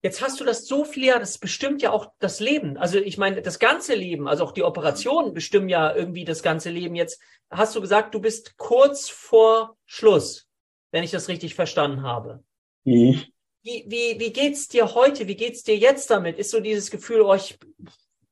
Jetzt 0.02 0.22
hast 0.22 0.38
du 0.38 0.44
das 0.44 0.66
so 0.66 0.84
viel, 0.84 1.06
ja, 1.06 1.18
das 1.18 1.38
bestimmt 1.38 1.82
ja 1.82 1.90
auch 1.90 2.12
das 2.20 2.38
Leben. 2.38 2.76
Also 2.76 2.98
ich 2.98 3.18
meine, 3.18 3.42
das 3.42 3.58
ganze 3.58 3.94
Leben, 3.94 4.28
also 4.28 4.44
auch 4.44 4.52
die 4.52 4.62
Operationen 4.62 5.34
bestimmen 5.34 5.68
ja 5.68 5.94
irgendwie 5.94 6.24
das 6.24 6.42
ganze 6.42 6.70
Leben. 6.70 6.94
Jetzt 6.94 7.20
hast 7.50 7.74
du 7.74 7.80
gesagt, 7.80 8.14
du 8.14 8.20
bist 8.20 8.56
kurz 8.56 9.08
vor 9.08 9.76
Schluss, 9.84 10.48
wenn 10.92 11.02
ich 11.02 11.10
das 11.10 11.28
richtig 11.28 11.54
verstanden 11.54 12.02
habe. 12.02 12.44
Mhm. 12.84 13.24
Wie, 13.62 13.84
wie, 13.88 14.20
wie 14.20 14.32
geht's 14.32 14.68
dir 14.68 14.94
heute? 14.94 15.26
Wie 15.26 15.34
geht's 15.34 15.64
dir 15.64 15.76
jetzt 15.76 16.08
damit? 16.08 16.38
Ist 16.38 16.52
so 16.52 16.60
dieses 16.60 16.92
Gefühl, 16.92 17.22
oh, 17.22 17.34
ich, 17.34 17.58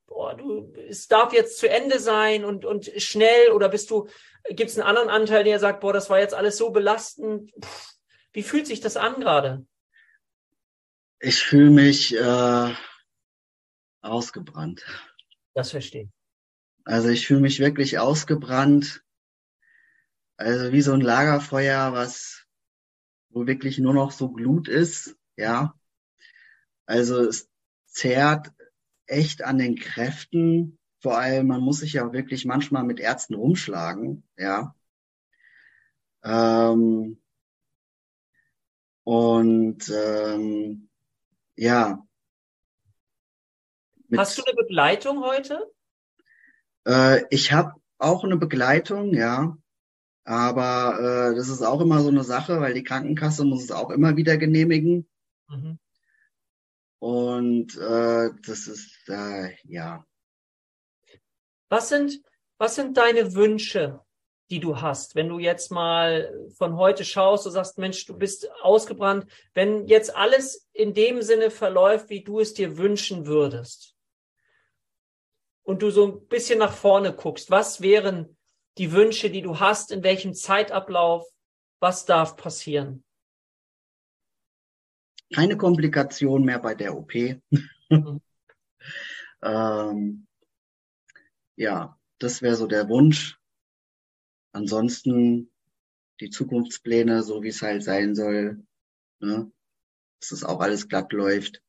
boah, 0.07 0.37
du, 0.37 0.73
es 0.89 1.09
darf 1.09 1.33
jetzt 1.33 1.59
zu 1.59 1.69
Ende 1.69 1.99
sein 1.99 2.45
und, 2.45 2.65
und 2.65 2.93
schnell 2.99 3.51
oder 3.51 3.69
bist 3.69 3.91
du, 3.91 4.07
gibt 4.51 4.71
es 4.71 4.79
einen 4.79 4.87
anderen 4.87 5.11
Anteil, 5.11 5.43
der 5.43 5.59
sagt, 5.59 5.81
boah, 5.81 5.93
das 5.93 6.09
war 6.09 6.21
jetzt 6.21 6.35
alles 6.35 6.57
so 6.57 6.71
belastend? 6.71 7.51
Pff, 7.61 7.94
wie 8.35 8.43
fühlt 8.43 8.67
sich 8.67 8.81
das 8.81 8.97
an 8.97 9.21
gerade? 9.21 9.67
Ich 11.21 11.43
fühle 11.43 11.71
mich 11.71 12.15
äh, 12.15 12.75
ausgebrannt. 14.03 14.85
Das 15.55 15.71
verstehe 15.71 16.03
ich. 16.03 16.11
Also 16.85 17.09
ich 17.09 17.27
fühle 17.27 17.41
mich 17.41 17.61
wirklich 17.61 17.99
ausgebrannt. 17.99 19.03
Also 20.37 20.73
wie 20.73 20.83
so 20.83 20.93
ein 20.93 21.01
Lagerfeuer, 21.01 21.93
was 21.93 22.45
wo 23.31 23.47
wirklich 23.47 23.79
nur 23.79 23.95
noch 23.95 24.13
so 24.13 24.31
Glut 24.31 24.69
ist, 24.69 25.17
ja. 25.37 25.75
Also 26.87 27.21
es 27.23 27.51
zehrt 27.87 28.53
echt 29.07 29.43
an 29.43 29.59
den 29.59 29.77
Kräften. 29.77 30.79
Vor 31.01 31.19
allem, 31.19 31.49
man 31.49 31.61
muss 31.61 31.79
sich 31.79 31.95
ja 31.95 32.13
wirklich 32.13 32.45
manchmal 32.45 32.85
mit 32.85 33.01
Ärzten 33.01 33.35
rumschlagen, 33.35 34.29
ja. 34.37 34.75
Ähm, 36.23 37.24
und 39.05 39.89
ähm, 39.91 40.89
ja. 41.57 42.05
Mit, 44.09 44.21
Hast 44.21 44.39
du 44.39 44.43
eine 44.45 44.55
Begleitung 44.57 45.23
heute? 45.23 45.71
Äh, 46.87 47.25
ich 47.31 47.53
habe 47.53 47.75
auch 47.99 48.25
eine 48.25 48.37
Begleitung, 48.37 49.15
ja. 49.15 49.57
Aber 50.25 50.99
äh, 51.33 51.37
das 51.37 51.49
ist 51.49 51.63
auch 51.63 51.81
immer 51.81 52.01
so 52.01 52.09
eine 52.09 52.25
Sache, 52.25 52.61
weil 52.61 52.75
die 52.75 52.83
Krankenkasse 52.83 53.45
muss 53.45 53.65
es 53.65 53.71
auch 53.71 53.91
immer 53.91 54.17
wieder 54.17 54.39
genehmigen. 54.39 55.09
Mhm. 55.49 55.79
Und 56.99 57.77
äh, 57.77 58.31
das 58.47 58.67
ist, 58.67 59.09
äh, 59.09 59.55
ja. 59.65 60.07
Was 61.69 61.91
sind, 61.91 62.23
was 62.57 62.77
sind 62.77 62.97
deine 62.97 63.35
Wünsche, 63.35 64.04
die 64.51 64.61
du 64.61 64.81
hast? 64.81 65.15
Wenn 65.15 65.29
du 65.29 65.39
jetzt 65.39 65.71
mal 65.71 66.33
von 66.57 66.77
heute 66.77 67.05
schaust, 67.05 67.47
du 67.47 67.51
sagst, 67.51 67.79
Mensch, 67.79 68.05
du 68.07 68.17
bist 68.17 68.49
ausgebrannt. 68.63 69.27
Wenn 69.55 69.87
jetzt 69.87 70.15
alles 70.15 70.69
in 70.73 70.95
dem 70.95 71.23
Sinne 71.23 71.51
verläuft, 71.51 72.11
wie 72.11 72.23
du 72.23 72.41
es 72.41 72.55
dir 72.55 72.79
wünschen 72.79 73.27
würdest, 73.27 73.93
und 75.67 75.81
du 75.81 75.91
so 75.91 76.07
ein 76.07 76.27
bisschen 76.27 76.59
nach 76.59 76.75
vorne 76.75 77.15
guckst, 77.15 77.51
was 77.51 77.81
wären 77.81 78.37
die 78.77 78.93
Wünsche, 78.93 79.31
die 79.31 79.41
du 79.41 79.61
hast, 79.61 79.93
in 79.93 80.03
welchem 80.03 80.35
Zeitablauf, 80.35 81.27
was 81.81 82.05
darf 82.05 82.37
passieren? 82.37 83.03
keine 85.35 85.57
Komplikation 85.57 86.45
mehr 86.45 86.59
bei 86.59 86.75
der 86.75 86.97
OP. 86.97 87.15
Mhm. 87.91 88.21
ähm, 89.43 90.27
ja, 91.57 91.99
das 92.19 92.43
wäre 92.43 92.57
so 92.57 92.67
der 92.67 92.89
Wunsch. 92.89 93.39
Ansonsten 94.55 95.51
die 96.21 96.31
Zukunftspläne, 96.31 97.25
so 97.25 97.43
wie 97.43 97.49
es 97.49 97.61
halt 97.61 97.83
sein 97.83 98.15
soll, 98.15 98.65
ne? 99.19 99.51
dass 100.21 100.31
es 100.31 100.45
auch 100.45 100.61
alles 100.61 100.89
glatt 100.89 101.13
läuft. 101.13 101.61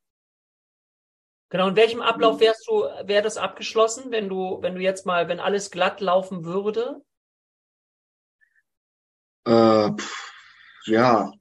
Genau, 1.50 1.67
in 1.67 1.76
welchem 1.76 2.02
Ablauf 2.02 2.39
wärst 2.39 2.67
du, 2.67 2.84
wäre 3.08 3.24
das 3.24 3.38
abgeschlossen, 3.38 4.12
wenn 4.12 4.30
du, 4.30 4.62
wenn 4.62 4.76
du 4.76 4.82
jetzt 4.82 5.06
mal, 5.06 5.28
wenn 5.28 5.39
alles 5.39 5.71
glatt 5.71 6.00
laufen 6.00 6.45
würde? 6.45 7.04
Äh, 9.45 9.91
pff, 9.91 10.34
ja, 10.86 11.32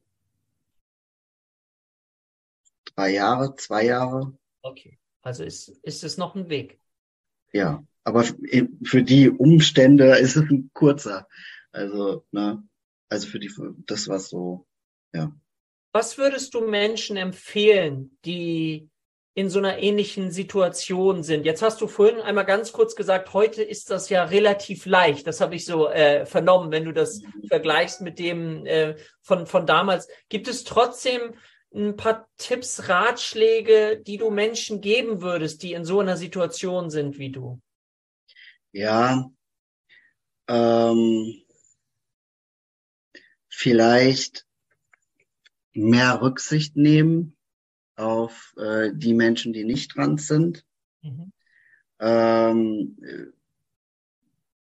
drei 2.96 3.10
Jahre, 3.10 3.54
zwei 3.56 3.84
Jahre. 3.84 4.38
Okay, 4.62 4.98
also 5.20 5.44
ist, 5.44 5.68
ist 5.68 6.04
es 6.04 6.16
noch 6.16 6.34
ein 6.34 6.48
Weg. 6.48 6.80
Ja, 7.52 7.84
aber 8.04 8.24
für 8.84 9.02
die 9.02 9.30
Umstände 9.30 10.16
ist 10.18 10.36
es 10.36 10.50
ein 10.50 10.70
kurzer. 10.72 11.26
Also, 11.72 12.24
ne, 12.30 12.62
also 13.08 13.26
für 13.26 13.38
die, 13.38 13.50
das 13.86 14.08
war 14.08 14.20
so, 14.20 14.66
ja. 15.12 15.32
Was 15.92 16.18
würdest 16.18 16.54
du 16.54 16.66
Menschen 16.66 17.16
empfehlen, 17.16 18.18
die 18.24 18.90
in 19.36 19.50
so 19.50 19.58
einer 19.58 19.78
ähnlichen 19.78 20.30
Situation 20.30 21.24
sind. 21.24 21.44
Jetzt 21.44 21.60
hast 21.60 21.80
du 21.80 21.88
vorhin 21.88 22.20
einmal 22.20 22.44
ganz 22.44 22.72
kurz 22.72 22.94
gesagt, 22.94 23.32
heute 23.32 23.64
ist 23.64 23.90
das 23.90 24.08
ja 24.08 24.22
relativ 24.22 24.86
leicht. 24.86 25.26
Das 25.26 25.40
habe 25.40 25.56
ich 25.56 25.64
so 25.64 25.88
äh, 25.88 26.24
vernommen, 26.24 26.70
wenn 26.70 26.84
du 26.84 26.92
das 26.92 27.20
mhm. 27.20 27.48
vergleichst 27.48 28.00
mit 28.00 28.20
dem 28.20 28.64
äh, 28.64 28.94
von, 29.22 29.46
von 29.46 29.66
damals. 29.66 30.06
Gibt 30.28 30.46
es 30.46 30.62
trotzdem 30.62 31.34
ein 31.74 31.96
paar 31.96 32.28
Tipps, 32.38 32.88
Ratschläge, 32.88 34.00
die 34.00 34.18
du 34.18 34.30
Menschen 34.30 34.80
geben 34.80 35.20
würdest, 35.20 35.64
die 35.64 35.72
in 35.72 35.84
so 35.84 35.98
einer 35.98 36.16
Situation 36.16 36.88
sind 36.88 37.18
wie 37.18 37.32
du? 37.32 37.60
Ja, 38.76 39.30
ähm, 40.48 41.44
vielleicht 43.48 44.46
mehr 45.72 46.20
Rücksicht 46.20 46.74
nehmen 46.74 47.36
auf 47.94 48.52
äh, 48.56 48.90
die 48.92 49.14
Menschen, 49.14 49.52
die 49.52 49.62
nicht 49.62 49.92
trans 49.92 50.26
sind. 50.26 50.64
Mhm. 51.02 51.32
Ähm, 52.00 52.98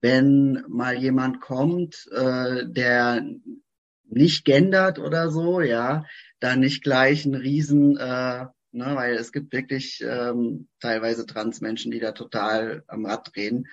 wenn 0.01 0.65
mal 0.69 0.97
jemand 0.97 1.41
kommt, 1.41 2.07
äh, 2.13 2.65
der 2.65 3.27
nicht 4.05 4.45
gendert 4.45 5.01
oder 5.01 5.33
so, 5.33 5.61
ja, 5.61 6.05
da 6.39 6.55
nicht 6.55 6.85
gleich 6.85 7.25
ein 7.25 7.35
Riesen, 7.35 7.97
äh, 7.97 8.47
ne, 8.77 8.95
weil 8.95 9.15
es 9.15 9.33
gibt 9.33 9.53
wirklich 9.53 10.03
ähm, 10.07 10.69
teilweise 10.81 11.27
Transmenschen, 11.27 11.91
die 11.91 12.01
da 12.01 12.13
total 12.13 12.85
am 12.87 13.07
Rad 13.07 13.35
drehen. 13.35 13.69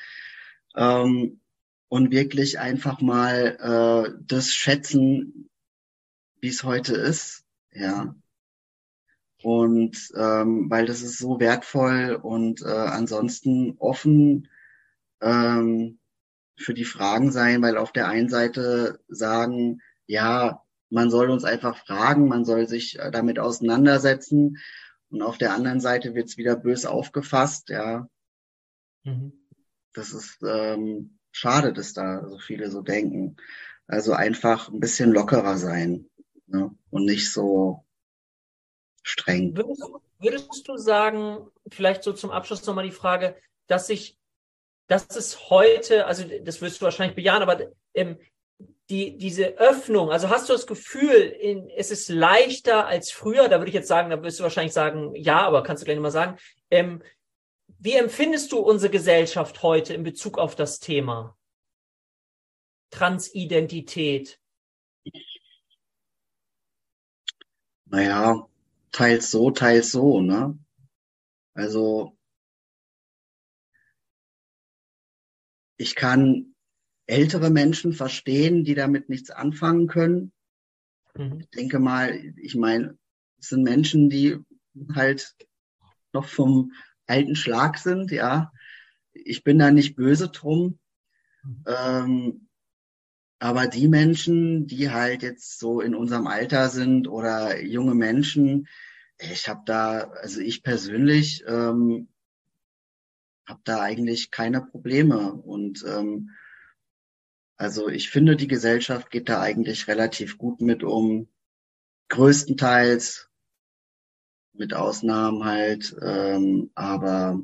Ähm, 0.76 1.42
und 1.90 2.12
wirklich 2.12 2.58
einfach 2.58 3.02
mal 3.02 3.58
äh, 3.60 4.18
das 4.26 4.52
schätzen, 4.52 5.50
wie 6.42 6.48
es 6.48 6.64
heute 6.64 6.96
ist, 6.96 7.44
ja. 7.72 8.16
Und 9.44 9.98
ähm, 10.16 10.70
weil 10.70 10.86
das 10.86 11.02
ist 11.02 11.20
so 11.20 11.40
wertvoll 11.40 12.18
und 12.22 12.62
äh, 12.62 12.70
ansonsten 12.70 13.76
offen 13.78 14.48
ähm, 15.22 16.00
für 16.58 16.74
die 16.74 16.86
Fragen 16.86 17.32
sein, 17.32 17.62
weil 17.62 17.78
auf 17.78 17.92
der 17.92 18.08
einen 18.08 18.30
Seite 18.30 19.00
sagen, 19.08 19.82
ja, 20.08 20.64
man 20.90 21.10
soll 21.10 21.30
uns 21.30 21.44
einfach 21.44 21.78
fragen, 21.78 22.28
man 22.28 22.46
soll 22.46 22.68
sich 22.68 23.00
äh, 23.00 23.12
damit 23.12 23.40
auseinandersetzen. 23.40 24.58
Und 25.14 25.22
auf 25.22 25.38
der 25.38 25.54
anderen 25.54 25.80
Seite 25.80 26.16
wird 26.16 26.28
es 26.28 26.38
wieder 26.38 26.56
bös 26.56 26.88
aufgefasst, 26.88 27.70
ja. 27.70 28.10
Mhm. 29.04 29.32
Das 29.94 30.12
ist 30.12 30.42
ähm, 30.42 31.20
schade, 31.32 31.72
dass 31.72 31.94
da 31.94 32.28
so 32.28 32.40
viele 32.40 32.72
so 32.72 32.82
denken. 32.82 33.38
Also 33.86 34.14
einfach 34.14 34.70
ein 34.70 34.80
bisschen 34.80 35.12
lockerer 35.12 35.58
sein 35.58 36.10
ne? 36.48 36.76
und 36.90 37.06
nicht 37.06 37.32
so 37.32 37.86
streng. 39.04 39.56
Würdest, 39.56 39.84
würdest 40.18 40.68
du 40.68 40.78
sagen, 40.78 41.48
vielleicht 41.68 42.02
so 42.02 42.14
zum 42.14 42.32
Abschluss 42.32 42.66
nochmal 42.66 42.86
die 42.86 42.92
Frage, 42.92 43.36
dass 43.68 43.86
sich, 43.86 44.18
dass 44.88 45.16
es 45.16 45.52
heute, 45.52 46.08
also 46.08 46.24
das 46.42 46.60
wirst 46.60 46.82
du 46.82 46.86
wahrscheinlich 46.86 47.16
bejahen, 47.16 47.44
aber 47.44 47.72
ähm, 47.94 48.18
die, 48.90 49.18
diese 49.18 49.58
Öffnung, 49.58 50.12
also 50.12 50.30
hast 50.30 50.50
du 50.50 50.54
das 50.54 50.68
Gefühl, 50.68 51.14
in, 51.14 51.70
es 51.70 51.90
ist 51.90 52.10
leichter 52.10 52.86
als 52.86 53.12
früher, 53.12 53.48
da 53.48 53.60
würde 53.60 53.70
ich 53.70 53.76
jetzt 53.76 53.88
sagen, 53.88 54.10
da 54.10 54.22
wirst 54.22 54.40
du 54.40 54.44
wahrscheinlich 54.44 54.74
sagen, 54.74 55.16
ja, 55.16 55.42
aber 55.42 55.64
kannst 55.64 55.82
du 55.82 55.86
gleich 55.86 55.96
nochmal 55.96 56.12
sagen, 56.12 56.38
ähm, 56.70 57.02
wie 57.80 57.94
empfindest 57.94 58.52
du 58.52 58.60
unsere 58.60 58.92
Gesellschaft 58.92 59.62
heute 59.62 59.94
in 59.94 60.04
Bezug 60.04 60.38
auf 60.38 60.56
das 60.56 60.80
Thema 60.80 61.38
Transidentität? 62.92 64.40
Naja, 67.86 68.48
teils 68.92 69.32
so, 69.32 69.52
teils 69.52 69.92
so, 69.92 70.22
ne? 70.22 70.58
Also, 71.54 72.18
ich 75.78 75.96
kann 75.96 76.53
ältere 77.06 77.50
Menschen 77.50 77.94
verstehen, 77.94 78.64
die 78.64 78.76
damit 78.76 79.10
nichts 79.10 79.30
anfangen 79.30 79.88
können. 79.88 80.32
Mhm. 81.16 81.40
Ich 81.40 81.50
denke 81.50 81.80
mal, 81.80 82.34
ich 82.38 82.56
meine, 82.56 82.98
es 83.40 83.50
sind 83.50 83.64
Menschen, 83.64 84.10
die 84.10 84.38
halt 84.94 85.36
noch 86.14 86.26
vom 86.26 86.72
alten 87.08 87.36
Schlag 87.36 87.78
sind, 87.78 88.12
ja. 88.12 88.52
Ich 89.12 89.44
bin 89.44 89.60
da 89.60 89.72
nicht 89.72 89.96
böse 89.96 90.30
drum. 90.30 90.80
Mhm. 91.44 91.64
Ähm, 91.68 92.48
aber 93.40 93.68
die 93.68 93.90
Menschen, 93.90 94.68
die 94.68 94.90
halt 94.90 95.22
jetzt 95.22 95.60
so 95.60 95.82
in 95.82 95.96
unserem 95.96 96.28
Alter 96.28 96.70
sind 96.70 97.10
oder 97.10 97.62
junge 97.62 97.94
Menschen, 97.94 98.68
ich 99.20 99.50
habe 99.50 99.64
da, 99.66 100.12
also 100.22 100.40
ich 100.40 100.64
persönlich 100.64 101.44
ähm, 101.46 102.08
habe 103.46 103.60
da 103.66 103.82
eigentlich 103.82 104.32
keine 104.32 104.62
Probleme 104.62 105.34
und 105.34 105.84
ähm, 105.86 106.30
also 107.58 107.88
ich 107.88 108.10
finde, 108.10 108.36
die 108.36 108.48
Gesellschaft 108.48 109.10
geht 109.10 109.30
da 109.30 109.42
eigentlich 109.42 109.88
relativ 109.88 110.38
gut 110.38 110.62
mit 110.62 110.84
um. 110.84 111.28
Größtenteils 112.10 113.30
mit 114.54 114.74
Ausnahmen 114.74 115.46
halt, 115.46 115.96
ähm, 116.02 116.72
aber 116.76 117.42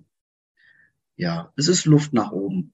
ja, 1.15 1.52
es 1.56 1.67
ist 1.67 1.86
Luft 1.86 2.13
nach 2.13 2.32
oben. 2.32 2.74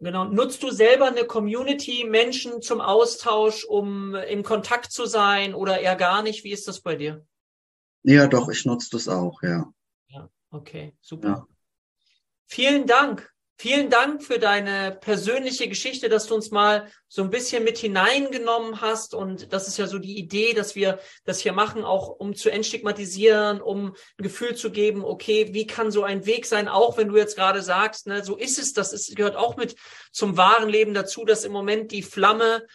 Genau. 0.00 0.24
Nutzt 0.24 0.62
du 0.62 0.70
selber 0.70 1.06
eine 1.06 1.24
Community, 1.24 2.04
Menschen 2.04 2.60
zum 2.60 2.80
Austausch, 2.80 3.64
um 3.64 4.14
im 4.14 4.42
Kontakt 4.42 4.92
zu 4.92 5.06
sein 5.06 5.54
oder 5.54 5.80
eher 5.80 5.96
gar 5.96 6.22
nicht? 6.22 6.44
Wie 6.44 6.52
ist 6.52 6.68
das 6.68 6.80
bei 6.80 6.96
dir? 6.96 7.24
Ja, 8.02 8.26
doch, 8.26 8.50
ich 8.50 8.66
nutze 8.66 8.90
das 8.90 9.08
auch, 9.08 9.42
ja. 9.42 9.72
Ja, 10.08 10.28
okay, 10.50 10.94
super. 11.00 11.28
Ja. 11.28 11.46
Vielen 12.46 12.86
Dank 12.86 13.33
Vielen 13.56 13.88
Dank 13.88 14.24
für 14.24 14.40
deine 14.40 14.98
persönliche 15.00 15.68
Geschichte, 15.68 16.08
dass 16.08 16.26
du 16.26 16.34
uns 16.34 16.50
mal 16.50 16.88
so 17.06 17.22
ein 17.22 17.30
bisschen 17.30 17.62
mit 17.62 17.78
hineingenommen 17.78 18.80
hast. 18.80 19.14
Und 19.14 19.52
das 19.52 19.68
ist 19.68 19.78
ja 19.78 19.86
so 19.86 20.00
die 20.00 20.18
Idee, 20.18 20.54
dass 20.54 20.74
wir 20.74 20.98
das 21.24 21.38
hier 21.38 21.52
machen, 21.52 21.84
auch 21.84 22.08
um 22.08 22.34
zu 22.34 22.50
entstigmatisieren, 22.50 23.60
um 23.60 23.94
ein 24.18 24.22
Gefühl 24.22 24.56
zu 24.56 24.72
geben, 24.72 25.04
okay, 25.04 25.50
wie 25.52 25.68
kann 25.68 25.92
so 25.92 26.02
ein 26.02 26.26
Weg 26.26 26.46
sein, 26.46 26.66
auch 26.66 26.98
wenn 26.98 27.08
du 27.08 27.16
jetzt 27.16 27.36
gerade 27.36 27.62
sagst, 27.62 28.08
ne, 28.08 28.24
so 28.24 28.36
ist 28.36 28.58
es, 28.58 28.72
das 28.72 28.92
ist, 28.92 29.14
gehört 29.14 29.36
auch 29.36 29.56
mit 29.56 29.76
zum 30.10 30.36
wahren 30.36 30.68
Leben 30.68 30.92
dazu, 30.92 31.24
dass 31.24 31.44
im 31.44 31.52
Moment 31.52 31.92
die 31.92 32.02
Flamme 32.02 32.66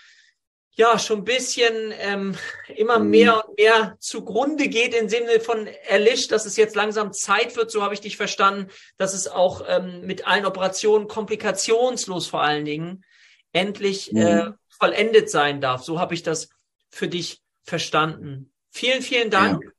ja 0.80 0.98
schon 0.98 1.20
ein 1.20 1.26
bisschen 1.26 1.94
ähm, 2.00 2.36
immer 2.74 3.00
mhm. 3.00 3.10
mehr 3.10 3.46
und 3.46 3.58
mehr 3.58 3.98
zugrunde 4.00 4.70
geht 4.70 4.94
im 4.96 5.10
Sinne 5.10 5.42
von 5.42 5.68
erlischt, 5.68 6.32
dass 6.32 6.46
es 6.46 6.56
jetzt 6.56 6.76
langsam 6.76 7.12
Zeit 7.12 7.58
wird, 7.58 7.70
so 7.70 7.84
habe 7.84 7.94
ich 7.94 8.00
dich 8.00 8.16
verstanden, 8.16 8.72
dass 8.98 9.14
es 9.14 9.28
auch 9.28 9.62
ähm, 9.68 10.06
mit 10.06 10.26
allen 10.26 10.46
Operationen 10.46 11.10
komplikationslos 11.10 12.28
vor 12.28 12.42
allen 12.42 12.64
Dingen 12.64 13.04
endlich 13.52 14.14
mhm. 14.14 14.22
äh, 14.22 14.52
vollendet 14.70 15.30
sein 15.30 15.60
darf. 15.60 15.84
So 15.84 16.00
habe 16.00 16.14
ich 16.14 16.24
das 16.24 16.48
für 16.90 17.10
dich 17.10 17.42
verstanden. 17.64 18.54
Vielen, 18.72 19.02
vielen 19.02 19.30
Dank. 19.30 19.62
Ja. 19.64 19.72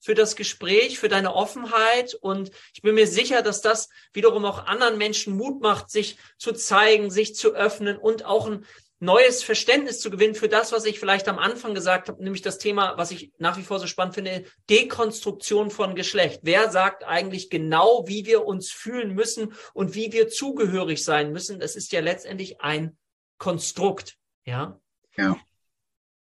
für 0.00 0.14
das 0.14 0.36
Gespräch, 0.36 1.00
für 1.00 1.08
deine 1.08 1.34
Offenheit. 1.34 2.14
Und 2.14 2.52
ich 2.74 2.82
bin 2.82 2.94
mir 2.94 3.08
sicher, 3.08 3.42
dass 3.42 3.62
das 3.62 3.88
wiederum 4.12 4.44
auch 4.44 4.66
anderen 4.66 4.98
Menschen 4.98 5.34
Mut 5.34 5.62
macht, 5.62 5.90
sich 5.90 6.18
zu 6.38 6.52
zeigen, 6.52 7.10
sich 7.10 7.34
zu 7.34 7.54
öffnen 7.54 7.96
und 7.96 8.24
auch 8.24 8.46
ein 8.46 8.66
neues 8.98 9.42
Verständnis 9.42 10.00
zu 10.00 10.10
gewinnen 10.10 10.34
für 10.34 10.48
das, 10.48 10.72
was 10.72 10.84
ich 10.86 10.98
vielleicht 10.98 11.28
am 11.28 11.38
Anfang 11.38 11.74
gesagt 11.74 12.08
habe, 12.08 12.22
nämlich 12.22 12.42
das 12.42 12.58
Thema, 12.58 12.96
was 12.96 13.10
ich 13.10 13.30
nach 13.38 13.58
wie 13.58 13.62
vor 13.62 13.78
so 13.78 13.86
spannend 13.86 14.14
finde, 14.14 14.44
Dekonstruktion 14.70 15.70
von 15.70 15.94
Geschlecht. 15.94 16.40
Wer 16.42 16.70
sagt 16.70 17.04
eigentlich 17.04 17.50
genau, 17.50 18.04
wie 18.06 18.24
wir 18.24 18.46
uns 18.46 18.70
fühlen 18.70 19.14
müssen 19.14 19.54
und 19.74 19.94
wie 19.94 20.12
wir 20.12 20.28
zugehörig 20.28 21.04
sein 21.04 21.32
müssen? 21.32 21.60
Das 21.60 21.76
ist 21.76 21.92
ja 21.92 22.00
letztendlich 22.00 22.60
ein 22.60 22.96
Konstrukt. 23.38 24.16
Ja. 24.44 24.80
Ja. 25.16 25.36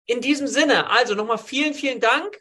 In 0.06 0.22
diesem 0.22 0.48
Sinne, 0.48 0.90
also 0.90 1.16
nochmal 1.16 1.38
vielen, 1.38 1.74
vielen 1.74 2.02
Dank 2.02 2.40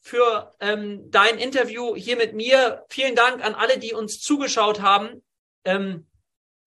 für 0.00 0.54
ähm, 0.60 1.10
dein 1.10 1.38
Interview 1.38 1.94
hier 1.94 2.16
mit 2.16 2.34
mir. 2.34 2.84
Vielen 2.88 3.14
Dank 3.14 3.44
an 3.44 3.54
alle, 3.54 3.78
die 3.78 3.92
uns 3.92 4.20
zugeschaut 4.20 4.80
haben. 4.80 5.22
Ähm, 5.64 6.06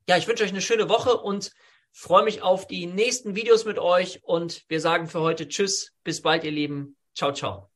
ja, 0.07 0.17
ich 0.17 0.27
wünsche 0.27 0.43
euch 0.43 0.51
eine 0.51 0.61
schöne 0.61 0.89
Woche 0.89 1.17
und 1.17 1.51
freue 1.93 2.23
mich 2.23 2.41
auf 2.41 2.67
die 2.67 2.87
nächsten 2.87 3.35
Videos 3.35 3.65
mit 3.65 3.79
euch 3.79 4.21
und 4.23 4.63
wir 4.67 4.81
sagen 4.81 5.07
für 5.07 5.21
heute 5.21 5.47
Tschüss, 5.47 5.93
bis 6.03 6.21
bald, 6.21 6.43
ihr 6.43 6.51
Lieben. 6.51 6.97
Ciao, 7.15 7.31
ciao. 7.31 7.72